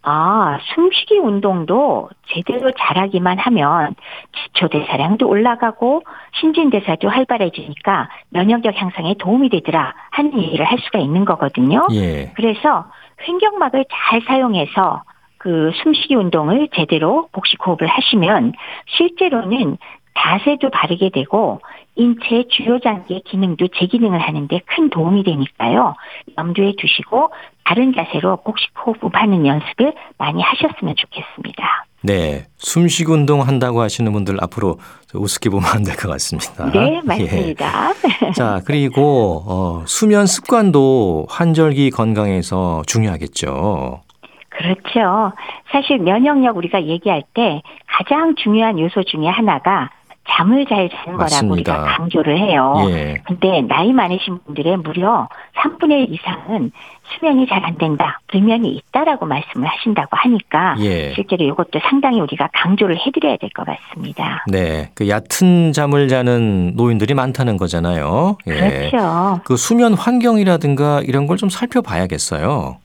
아, 0.06 0.58
숨쉬기 0.74 1.18
운동도 1.18 2.10
제대로 2.26 2.70
잘하기만 2.70 3.38
하면 3.38 3.94
기초대사량도 4.32 5.26
올라가고 5.26 6.02
신진대사도 6.40 7.08
활발해지니까 7.08 8.10
면역력 8.28 8.80
향상에 8.80 9.14
도움이 9.14 9.48
되더라 9.48 9.94
하는 10.10 10.38
얘기를 10.38 10.64
할 10.66 10.78
수가 10.78 10.98
있는 10.98 11.24
거거든요. 11.24 11.86
예. 11.92 12.32
그래서 12.36 12.84
횡격막을 13.26 13.86
잘 13.90 14.20
사용해서 14.22 15.02
그 15.38 15.72
숨쉬기 15.82 16.14
운동을 16.14 16.68
제대로 16.74 17.28
복식 17.32 17.66
호흡을 17.66 17.86
하시면 17.86 18.52
실제로는 18.96 19.78
자세도 20.16 20.70
바르게 20.70 21.10
되고 21.10 21.60
인체 21.96 22.44
주요 22.50 22.78
장기의 22.80 23.22
기능도 23.24 23.68
재기능을 23.78 24.18
하는데 24.20 24.60
큰 24.66 24.90
도움이 24.90 25.22
되니까요. 25.24 25.94
염두에 26.36 26.74
두시고 26.78 27.30
다른 27.64 27.94
자세로 27.94 28.38
복식 28.44 28.70
호흡하는 28.84 29.46
연습을 29.46 29.94
많이 30.18 30.42
하셨으면 30.42 30.94
좋겠습니다. 30.96 31.86
네. 32.02 32.44
숨쉬기 32.58 33.10
운동 33.10 33.40
한다고 33.40 33.80
하시는 33.80 34.12
분들 34.12 34.36
앞으로 34.42 34.78
저 35.06 35.18
우습게 35.18 35.48
보면 35.48 35.64
안 35.72 35.84
될 35.84 35.96
것 35.96 36.08
같습니다. 36.10 36.70
네, 36.70 36.96
예. 36.96 37.00
맞습니다. 37.02 37.92
자, 38.36 38.60
그리고 38.66 39.42
어, 39.46 39.84
수면 39.86 40.26
습관도 40.26 41.26
환절기 41.30 41.90
건강에서 41.90 42.82
중요하겠죠. 42.86 44.02
그렇죠. 44.50 45.32
사실 45.72 45.98
면역력 45.98 46.56
우리가 46.58 46.84
얘기할 46.84 47.22
때 47.34 47.62
가장 47.86 48.34
중요한 48.36 48.78
요소 48.78 49.02
중에 49.04 49.26
하나가 49.28 49.90
잠을 50.36 50.66
잘 50.66 50.88
자는 50.88 51.04
거라고 51.04 51.18
맞습니다. 51.18 51.52
우리가 51.52 51.96
강조를 51.96 52.38
해요. 52.38 52.74
예. 52.88 53.16
근데 53.26 53.62
나이 53.62 53.92
많으신 53.92 54.38
분들의 54.44 54.78
무려 54.78 55.28
3분의 55.56 56.08
1 56.08 56.14
이상은 56.14 56.72
수면이 57.18 57.46
잘 57.46 57.64
안 57.64 57.76
된다, 57.78 58.20
불면이 58.28 58.68
있다라고 58.68 59.26
말씀을 59.26 59.66
하신다고 59.68 60.08
하니까 60.12 60.74
예. 60.80 61.12
실제로 61.14 61.44
이것도 61.44 61.78
상당히 61.88 62.20
우리가 62.20 62.48
강조를 62.52 62.98
해드려야 62.98 63.36
될 63.36 63.50
것 63.54 63.64
같습니다. 63.66 64.44
네. 64.50 64.90
그 64.94 65.08
얕은 65.08 65.72
잠을 65.72 66.08
자는 66.08 66.72
노인들이 66.76 67.14
많다는 67.14 67.56
거잖아요. 67.56 68.36
예. 68.48 68.88
그렇죠. 68.90 69.40
그 69.44 69.56
수면 69.56 69.94
환경이라든가 69.94 71.00
이런 71.04 71.26
걸 71.26 71.34
좀 71.36 71.48
살펴봐야겠어요. 71.48 72.76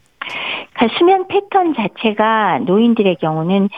그러니까 0.74 0.97
수면 0.97 1.28
패턴 1.28 1.76
자체가 1.76 2.60
노인들의 2.66 3.18
경우는 3.22 3.70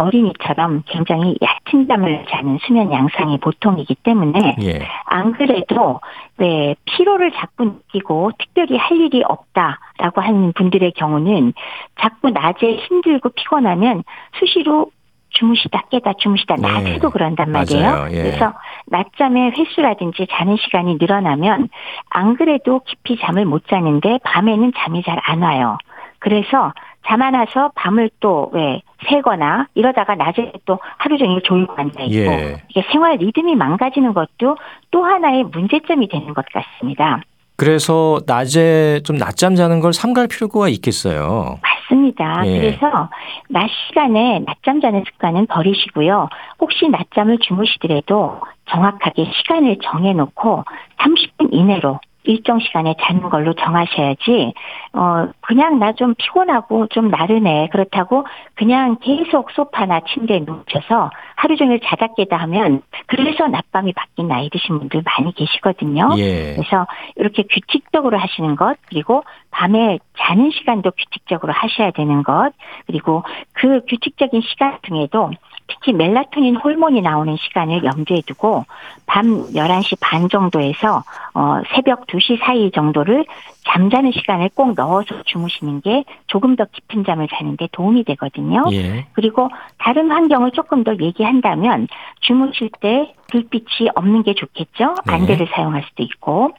어린이처럼 0.00 0.82
굉장히 0.86 1.36
얕은 1.42 1.86
잠을 1.86 2.24
자는 2.30 2.58
수면 2.66 2.92
양상이 2.92 3.38
보통이기 3.38 3.96
때문에 4.02 4.56
예. 4.62 4.88
안 5.04 5.32
그래도 5.32 6.00
왜 6.38 6.74
피로를 6.86 7.32
자꾸 7.32 7.64
느끼고 7.64 8.32
특별히 8.38 8.76
할 8.76 8.98
일이 8.98 9.22
없다라고 9.26 10.20
하는 10.20 10.52
분들의 10.54 10.92
경우는 10.92 11.52
자꾸 12.00 12.30
낮에 12.30 12.76
힘들고 12.76 13.28
피곤하면 13.30 14.02
수시로 14.38 14.90
주무시다 15.32 15.82
깨다 15.90 16.14
주무시다 16.18 16.56
네. 16.56 16.62
낮에도 16.62 17.10
그런단 17.10 17.52
말이에요. 17.52 18.08
예. 18.10 18.22
그래서 18.22 18.52
낮잠의 18.86 19.52
횟수라든지 19.52 20.26
자는 20.30 20.56
시간이 20.56 20.96
늘어나면 21.00 21.68
안 22.08 22.36
그래도 22.36 22.80
깊이 22.86 23.16
잠을 23.20 23.44
못 23.44 23.68
자는데 23.68 24.18
밤에는 24.24 24.72
잠이 24.76 25.02
잘 25.02 25.20
안 25.22 25.42
와요. 25.42 25.78
그래서 26.18 26.72
잠안 27.06 27.34
와서 27.34 27.70
밤을 27.74 28.10
또 28.20 28.50
왜 28.52 28.82
새거나 29.08 29.66
이러다가 29.74 30.14
낮에 30.14 30.52
또 30.66 30.78
하루 30.98 31.16
종일 31.18 31.42
졸고 31.42 31.74
앉아 31.76 32.02
있고 32.02 32.14
예. 32.14 32.62
이게 32.68 32.82
생활 32.92 33.16
리듬이 33.16 33.54
망가지는 33.56 34.12
것도 34.12 34.56
또 34.90 35.04
하나의 35.04 35.44
문제점이 35.44 36.08
되는 36.08 36.34
것 36.34 36.44
같습니다. 36.52 37.20
그래서 37.56 38.20
낮에 38.26 39.00
좀 39.04 39.16
낮잠 39.16 39.54
자는 39.54 39.80
걸 39.80 39.92
삼갈 39.92 40.28
필요가 40.28 40.68
있겠어요. 40.68 41.58
맞습니다. 41.62 42.46
예. 42.46 42.58
그래서 42.60 43.10
낮 43.48 43.68
시간에 43.88 44.40
낮잠 44.46 44.80
자는 44.80 45.04
습관은 45.06 45.46
버리시고요. 45.46 46.28
혹시 46.58 46.88
낮잠을 46.88 47.38
주무시더라도 47.38 48.40
정확하게 48.70 49.30
시간을 49.34 49.78
정해놓고 49.82 50.64
30분 50.98 51.48
이내로 51.52 52.00
일정 52.24 52.58
시간에 52.58 52.94
자는 53.00 53.22
걸로 53.30 53.54
정하셔야지, 53.54 54.52
어, 54.92 55.28
그냥 55.40 55.78
나 55.78 55.92
좀 56.00 56.14
피곤하고 56.16 56.86
좀 56.86 57.08
나른해. 57.08 57.68
그렇다고 57.72 58.26
그냥 58.54 58.96
계속 59.02 59.50
소파나 59.50 60.00
침대에 60.08 60.40
눕혀서 60.40 61.10
하루 61.36 61.56
종일 61.56 61.78
자다 61.84 62.14
깨다 62.16 62.38
하면 62.38 62.80
그래서 63.06 63.48
낮밤이 63.48 63.92
바뀐 63.92 64.28
나이 64.28 64.48
드신 64.48 64.78
분들 64.78 65.02
많이 65.04 65.34
계시거든요. 65.34 66.08
예. 66.16 66.54
그래서 66.54 66.86
이렇게 67.16 67.42
규칙적으로 67.42 68.18
하시는 68.18 68.56
것, 68.56 68.78
그리고 68.86 69.24
밤에 69.50 69.98
자는 70.18 70.50
시간도 70.52 70.92
규칙적으로 70.92 71.52
하셔야 71.52 71.90
되는 71.90 72.22
것, 72.22 72.52
그리고 72.86 73.24
그 73.52 73.80
규칙적인 73.86 74.40
시간 74.42 74.78
중에도 74.86 75.30
특히 75.70 75.92
멜라토닌 75.92 76.56
호르몬이 76.56 77.00
나오는 77.00 77.36
시간을 77.36 77.84
염두에 77.84 78.22
두고 78.26 78.64
밤 79.06 79.46
11시 79.52 79.96
반 80.00 80.28
정도에서 80.28 81.04
어, 81.34 81.60
새벽 81.74 82.06
2시 82.06 82.40
사이 82.40 82.70
정도를 82.72 83.24
잠자는 83.66 84.12
시간을 84.12 84.50
꼭 84.54 84.74
넣어서 84.74 85.22
주무시는 85.24 85.80
게 85.80 86.04
조금 86.26 86.56
더 86.56 86.64
깊은 86.64 87.04
잠을 87.04 87.28
자는데 87.28 87.68
도움이 87.72 88.04
되거든요. 88.04 88.64
예. 88.72 89.06
그리고 89.12 89.48
다른 89.78 90.10
환경을 90.10 90.50
조금 90.52 90.82
더 90.82 90.92
얘기한다면 90.98 91.86
주무실 92.20 92.70
때 92.80 93.14
불빛이 93.30 93.90
없는 93.94 94.24
게 94.24 94.34
좋겠죠. 94.34 94.94
네. 95.06 95.14
안대를 95.14 95.48
사용할 95.52 95.84
수도 95.88 96.02
있고 96.02 96.52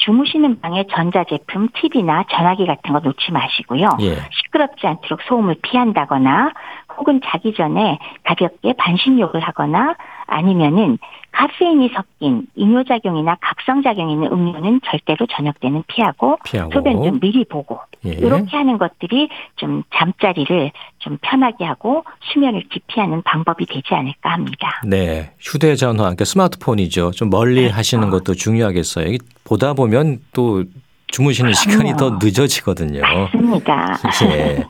주무시는 0.00 0.60
방에 0.60 0.84
전자제품, 0.90 1.68
TV나 1.74 2.24
전화기 2.30 2.66
같은 2.66 2.92
거 2.92 3.00
놓지 3.00 3.32
마시고요. 3.32 3.88
예. 4.00 4.16
시끄럽지 4.30 4.86
않도록 4.86 5.20
소음을 5.22 5.56
피한다거나 5.62 6.52
혹은 6.96 7.20
자기 7.24 7.54
전에 7.54 7.98
가볍게 8.24 8.72
반신욕을 8.74 9.40
하거나 9.40 9.96
아니면은 10.30 10.98
카페인이 11.32 11.90
섞인 11.94 12.46
이뇨작용이나 12.54 13.36
각성작용이 13.40 14.14
있는 14.14 14.32
음료는 14.32 14.80
절대로 14.84 15.26
저녁 15.30 15.58
때는 15.60 15.84
피하고 15.86 16.38
피하고. 16.44 16.72
소변 16.72 17.02
좀 17.04 17.20
미리 17.20 17.44
보고 17.44 17.80
예. 18.04 18.10
이렇게 18.10 18.56
하는 18.56 18.78
것들이 18.78 19.28
좀 19.56 19.82
잠자리를 19.94 20.72
좀 20.98 21.18
편하게 21.20 21.64
하고 21.64 22.04
수면을 22.32 22.64
기피하는 22.68 23.22
방법이 23.22 23.66
되지 23.66 23.94
않을까 23.94 24.30
합니다. 24.30 24.80
네. 24.84 25.32
휴대전화, 25.38 26.02
그러니까 26.02 26.24
스마트폰이죠. 26.24 27.12
좀 27.12 27.30
멀리 27.30 27.62
그렇죠. 27.62 27.76
하시는 27.76 28.10
것도 28.10 28.34
중요하겠어요. 28.34 29.16
보다 29.44 29.74
보면 29.74 30.18
또 30.32 30.64
주무시는 31.08 31.52
시간이 31.52 31.94
더 31.96 32.18
늦어지거든요. 32.22 33.00
맞습니다. 33.02 33.98
예. 34.32 34.64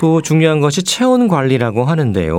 또 0.00 0.22
중요한 0.22 0.60
것이 0.60 0.82
체온 0.82 1.28
관리라고 1.28 1.84
하는데요. 1.84 2.34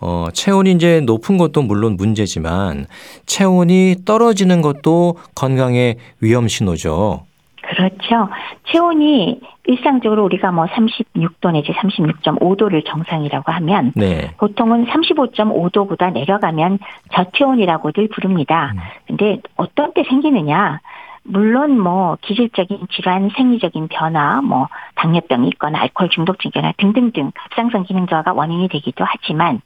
어, 0.00 0.26
체온이 0.32 0.72
이제 0.72 1.02
높은 1.02 1.36
것도 1.36 1.60
물론 1.60 1.96
문제지만 1.98 2.86
체온이 3.26 3.96
떨어지는 4.06 4.62
것도 4.62 5.18
건강의 5.34 5.96
위험 6.22 6.48
신호죠. 6.48 7.26
그렇죠. 7.60 8.30
체온이 8.72 9.38
일상적으로 9.66 10.24
우리가 10.24 10.50
뭐 10.50 10.64
36도 10.64 11.52
내지 11.52 11.72
36.5도를 11.72 12.86
정상이라고 12.86 13.52
하면 13.52 13.92
네. 13.94 14.30
보통은 14.38 14.86
35.5도보다 14.86 16.10
내려가면 16.10 16.78
저체온이라고들 17.12 18.08
부릅니다. 18.08 18.72
음. 18.74 18.80
근데 19.08 19.40
어떤 19.56 19.92
때 19.92 20.04
생기느냐? 20.08 20.80
물론 21.24 21.80
뭐 21.80 22.16
기질적인 22.20 22.86
질환, 22.90 23.30
생리적인 23.30 23.88
변화, 23.88 24.42
뭐 24.42 24.68
당뇨병이 24.96 25.48
있거나 25.48 25.80
알코올 25.80 26.10
중독증이거나 26.10 26.72
등등등 26.76 27.32
갑상선 27.34 27.84
기능 27.84 28.06
저하가 28.06 28.32
원인이 28.32 28.68
되기도 28.68 29.04
하지만 29.06 29.60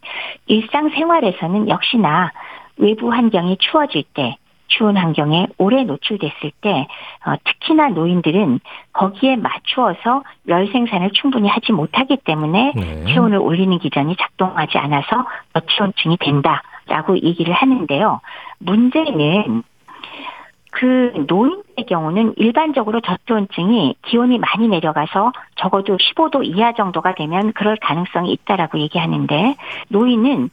일상 0.46 0.88
생활에서는 0.90 1.68
역시나 1.68 2.32
외부 2.76 3.12
환경이 3.12 3.56
추워질 3.58 4.04
때 4.14 4.36
추운 4.68 4.96
환경에 4.96 5.48
오래 5.56 5.82
노출됐을 5.82 6.52
때 6.60 6.86
어, 7.26 7.34
특히나 7.42 7.88
노인들은 7.88 8.60
거기에 8.92 9.36
맞추어서 9.36 10.22
열 10.48 10.68
생산을 10.70 11.10
충분히 11.12 11.48
하지 11.48 11.72
못하기 11.72 12.18
때문에 12.18 12.72
네. 12.76 13.04
체온을 13.06 13.38
올리는 13.38 13.76
기전이 13.78 14.14
작동하지 14.16 14.78
않아서 14.78 15.26
저체온증이 15.54 16.18
된다라고 16.18 17.16
얘기를 17.22 17.52
하는데요. 17.52 18.20
문제는 18.58 19.64
그 20.78 21.24
노인의 21.26 21.86
경우는 21.88 22.34
일반적으로 22.36 23.00
저체온증이 23.00 23.96
기온이 24.06 24.38
많이 24.38 24.68
내려가서 24.68 25.32
적어도 25.56 25.96
15도 25.96 26.44
이하 26.44 26.72
정도가 26.72 27.16
되면 27.16 27.52
그럴 27.52 27.76
가능성이 27.80 28.30
있다라고 28.32 28.78
얘기하는데 28.78 29.56
노인은 29.88 30.50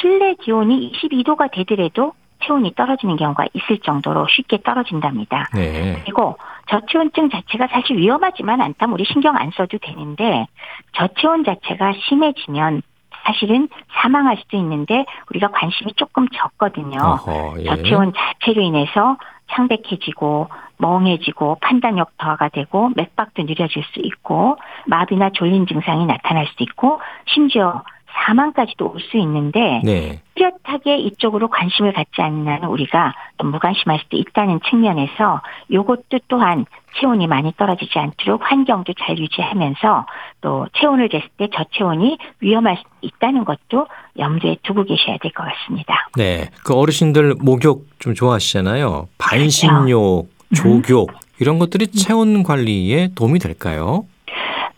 실내 0.00 0.32
기온이 0.34 0.92
22도가 0.92 1.50
되더라도 1.52 2.14
체온이 2.42 2.74
떨어지는 2.74 3.16
경우가 3.16 3.44
있을 3.52 3.78
정도로 3.80 4.26
쉽게 4.30 4.62
떨어진답니다. 4.62 5.48
네. 5.54 6.00
그리고 6.04 6.38
저체온증 6.70 7.28
자체가 7.28 7.66
사실 7.66 7.98
위험하지만 7.98 8.62
않다면 8.62 8.94
우리 8.94 9.04
신경 9.04 9.36
안 9.36 9.50
써도 9.50 9.76
되는데 9.76 10.46
저체온 10.92 11.44
자체가 11.44 11.92
심해지면 12.08 12.80
사실은 13.24 13.68
사망할 14.00 14.38
수도 14.38 14.56
있는데 14.56 15.04
우리가 15.30 15.48
관심이 15.48 15.92
조금 15.96 16.28
적거든요. 16.28 16.98
어허, 16.98 17.60
예. 17.60 17.64
저체온 17.64 18.12
자체로 18.14 18.62
인해서 18.62 19.16
창백해지고 19.50 20.48
멍해지고 20.78 21.58
판단력 21.60 22.10
저하가 22.18 22.48
되고 22.48 22.90
맥박도 22.96 23.44
느려질 23.44 23.82
수 23.84 24.00
있고 24.00 24.58
마비나 24.86 25.30
졸린 25.30 25.66
증상이 25.66 26.06
나타날 26.06 26.46
수도 26.46 26.64
있고 26.64 27.00
심지어 27.26 27.82
사망까지도 28.24 28.86
올 28.92 29.00
수 29.00 29.16
있는데 29.18 29.80
네. 29.84 30.20
뚜렷하게 30.34 30.96
이쪽으로 30.98 31.48
관심을 31.48 31.92
갖지 31.92 32.20
않는 32.22 32.64
우리가 32.64 33.14
좀 33.38 33.50
무관심할 33.52 34.00
수도 34.02 34.16
있다는 34.16 34.60
측면에서 34.68 35.42
요것도 35.70 36.18
또한 36.28 36.64
체온이 36.98 37.26
많이 37.26 37.52
떨어지지 37.56 37.98
않도록 37.98 38.40
환경도 38.42 38.94
잘 38.98 39.18
유지하면서 39.18 40.06
또 40.40 40.66
체온을 40.80 41.08
쟀을 41.10 41.22
때 41.36 41.48
저체온이 41.54 42.18
위험할 42.40 42.76
수 42.78 42.82
있다는 43.02 43.44
것도 43.44 43.86
염두에 44.18 44.56
두고 44.62 44.84
계셔야 44.84 45.18
될 45.18 45.30
것 45.32 45.44
같습니다. 45.44 46.08
네. 46.16 46.48
그 46.64 46.74
어르신들 46.74 47.34
목욕 47.40 47.86
좀 47.98 48.14
좋아하시잖아요. 48.14 49.08
반신욕, 49.18 50.28
조욕 50.54 51.10
이런 51.38 51.58
것들이 51.58 51.88
체온 51.88 52.42
관리에 52.42 53.10
도움이 53.14 53.38
될까요? 53.38 54.04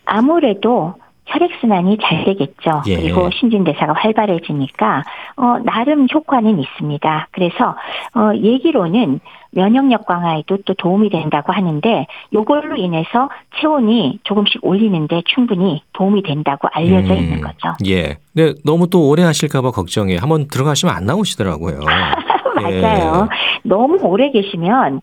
아무래도 0.05 0.95
혈액순환이 1.29 1.99
잘 2.03 2.24
되겠죠. 2.24 2.83
예. 2.87 2.97
그리고 2.97 3.31
신진대사가 3.31 3.93
활발해지니까, 3.93 5.05
어, 5.37 5.59
나름 5.64 6.07
효과는 6.12 6.59
있습니다. 6.59 7.29
그래서, 7.33 7.76
어, 8.14 8.35
얘기로는 8.35 9.20
면역력 9.53 10.07
강화에도 10.07 10.59
또 10.64 10.74
도움이 10.74 11.11
된다고 11.11 11.53
하는데, 11.53 12.07
요걸로 12.33 12.76
인해서 12.76 13.29
체온이 13.61 14.20
조금씩 14.24 14.64
올리는데 14.64 15.22
충분히 15.26 15.83
도움이 15.93 16.22
된다고 16.22 16.68
알려져 16.72 17.14
음, 17.14 17.18
있는 17.18 17.41
거죠. 17.41 17.74
예. 17.87 18.16
네, 18.35 18.55
너무 18.64 18.89
또 18.89 19.09
오래 19.09 19.22
하실까봐 19.22 19.70
걱정이에요. 19.70 20.20
한번 20.20 20.49
들어가시면 20.49 20.95
안 20.95 21.05
나오시더라고요. 21.05 21.81
예. 22.70 22.81
맞아요. 22.81 23.29
너무 23.62 23.99
오래 24.03 24.31
계시면 24.31 25.01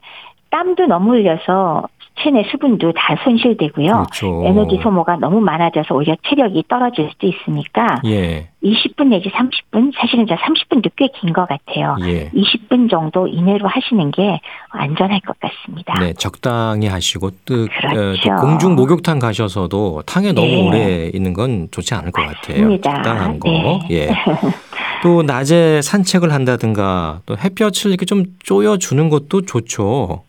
땀도 0.50 0.86
너무 0.88 1.14
흘려서 1.14 1.84
체내 2.22 2.44
수분도 2.50 2.94
다 2.94 3.16
손실되고요. 3.24 3.92
그렇죠. 3.92 4.44
에너지 4.46 4.80
소모가 4.82 5.18
너무 5.18 5.40
많아져서 5.42 5.94
오히려 5.96 6.16
체력이 6.28 6.64
떨어질 6.70 7.10
수도 7.12 7.28
있으니까 7.28 8.00
예, 8.06 8.48
20분 8.64 9.08
내지 9.10 9.30
30분 9.30 9.92
사실은 9.98 10.26
저 10.28 10.36
30분도 10.36 10.92
꽤 10.96 11.08
긴 11.20 11.34
것 11.34 11.48
같아요. 11.48 11.96
예. 12.02 12.30
20분 12.32 12.90
정도 12.90 13.28
이내로 13.28 13.68
하시는 13.68 14.12
게 14.12 14.40
안전할 14.70 15.20
것 15.22 15.36
같습니다. 15.40 15.94
네, 16.00 16.14
적당히 16.14 16.88
하시고 16.88 17.32
또, 17.46 17.68
그렇죠. 17.68 18.00
어, 18.00 18.36
또 18.38 18.42
공중 18.46 18.76
목욕탕 18.76 19.20
가셔서도 19.20 20.04
탕에 20.06 20.32
너무 20.32 20.48
네. 20.48 20.68
오래 20.68 21.12
있는 21.14 21.34
건 21.34 21.68
좋지 21.72 21.94
않을 21.96 22.12
것 22.12 22.22
같아요. 22.22 22.62
맞습니다. 22.62 22.94
적당한 22.94 23.40
거. 23.40 23.50
네. 23.50 23.80
예. 23.92 24.10
또 25.04 25.22
낮에 25.22 25.82
산책을 25.84 26.32
한다든가 26.34 27.20
또 27.26 27.36
햇볕을 27.38 27.92
이렇게 27.92 28.06
좀 28.06 28.24
쪼여 28.44 28.78
주는 28.78 29.10
것도 29.10 29.42
좋죠. 29.44 30.24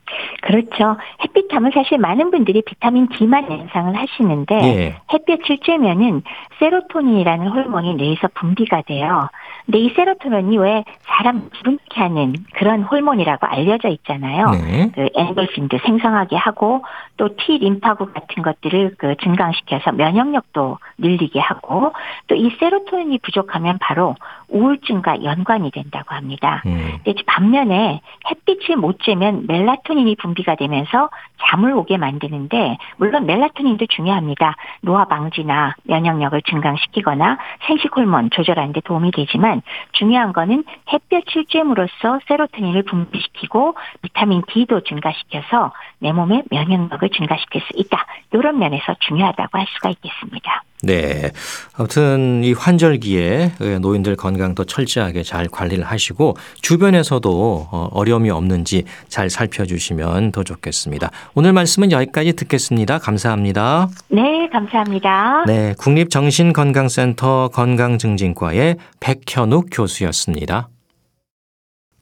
그렇죠. 0.47 0.97
햇빛하면 1.23 1.73
사실 1.75 1.99
많은 1.99 2.31
분들이 2.31 2.63
비타민 2.63 3.09
D만 3.09 3.51
연상을 3.51 3.97
하시는데 3.97 4.55
예. 4.55 4.97
햇볕을 5.13 5.59
쬐면은 5.59 6.23
세로토닌이라는 6.59 7.49
호르몬이 7.49 7.95
뇌에서 7.95 8.29
분비가 8.35 8.83
돼요. 8.83 9.29
근데 9.67 9.79
이 9.79 9.93
세로토닌이 9.95 10.59
왜 10.59 10.85
사람 11.03 11.51
기분케 11.51 12.01
하는 12.01 12.35
그런 12.55 12.83
호르몬이라고 12.83 13.47
알려져 13.47 13.89
있잖아요. 13.89 14.51
네. 14.51 14.91
그 14.95 15.09
엔돌핀도 15.15 15.79
생성하게 15.85 16.37
하고 16.37 16.85
또 17.17 17.37
T 17.37 17.59
림파구 17.59 18.13
같은 18.13 18.43
것들을 18.43 18.95
그 18.99 19.17
증강시켜서 19.17 19.93
면역력도 19.93 20.79
늘리게 20.99 21.41
하고 21.41 21.93
또 22.29 22.37
이 22.37 22.51
세로토닌이 22.61 23.19
부족하면 23.19 23.79
바로 23.81 24.15
우울증과 24.49 25.25
연관이 25.25 25.71
된다고 25.71 26.15
합니다. 26.15 26.63
음. 26.67 26.99
근데 27.03 27.21
반면에 27.27 28.01
햇빛을 28.31 28.77
못 28.77 28.99
쬐면 28.99 29.47
멜라토닌이 29.49 30.17
분비가 30.17 30.55
되면서 30.55 31.09
잠을 31.43 31.73
오게 31.73 31.97
만드는데 31.97 32.79
물론 32.99 33.27
멜라토닌도 33.27 33.87
중요합니다. 33.87 34.55
노화 34.83 35.07
방지나 35.07 35.75
면역력을 35.85 36.41
증강시키거나 36.43 37.39
생식 37.67 37.97
호르몬 37.97 38.31
조절하는 38.31 38.73
데 38.73 38.81
도움이 38.81 39.11
되지만 39.13 39.56
중요한 39.93 40.33
거는 40.33 40.65
햇볕을 40.93 41.45
쬐므로써 41.45 42.21
세로토닌을 42.27 42.83
분비시키고 42.85 43.75
비타민 44.03 44.43
D도 44.49 44.81
증가시켜서 44.81 45.73
내 45.99 46.13
몸의 46.13 46.45
면역력을 46.51 47.09
증가시킬 47.11 47.61
수 47.63 47.69
있다. 47.75 48.07
이런 48.33 48.59
면에서 48.59 48.95
중요하다고 49.01 49.59
할 49.59 49.67
수가 49.75 49.91
있겠습니다. 49.91 50.63
네. 50.87 51.33
아무튼 51.75 52.43
이 52.45 52.53
환절기에 52.53 53.53
노인들 53.81 54.15
건강 54.15 54.55
더 54.55 54.63
철저하게 54.63 55.25
잘 55.25 55.49
관리를 55.49 55.85
하시고 55.85 56.37
주변에서도 56.63 57.69
어, 57.71 57.89
어려움이 57.93 58.31
없는지 58.31 58.85
잘 59.09 59.29
살펴주시면 59.29 60.31
더 60.31 60.45
좋겠습니다. 60.45 61.11
오늘 61.35 61.53
말씀은 61.53 61.91
여기까지 61.91 62.35
듣겠습니다. 62.35 62.99
감사합니다. 62.99 63.89
네, 64.09 64.49
감사합니다. 64.53 65.45
네. 65.47 65.75
국립정신건강센터 65.77 67.51
건강증진과의 67.53 68.77
백현욱 69.01 69.67
교수였습니다. 69.73 70.69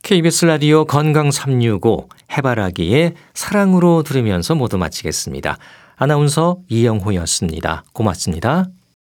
KBS 0.02 0.44
라디오 0.44 0.84
건강 0.84 1.30
365 1.30 2.08
해바라기의 2.36 3.14
사랑으로 3.32 4.02
들으면서 4.02 4.54
모두 4.54 4.76
마치겠습니다. 4.76 5.56
아나운서 5.96 6.58
이영호였습니다. 6.68 7.84
고맙습니다. 7.92 8.66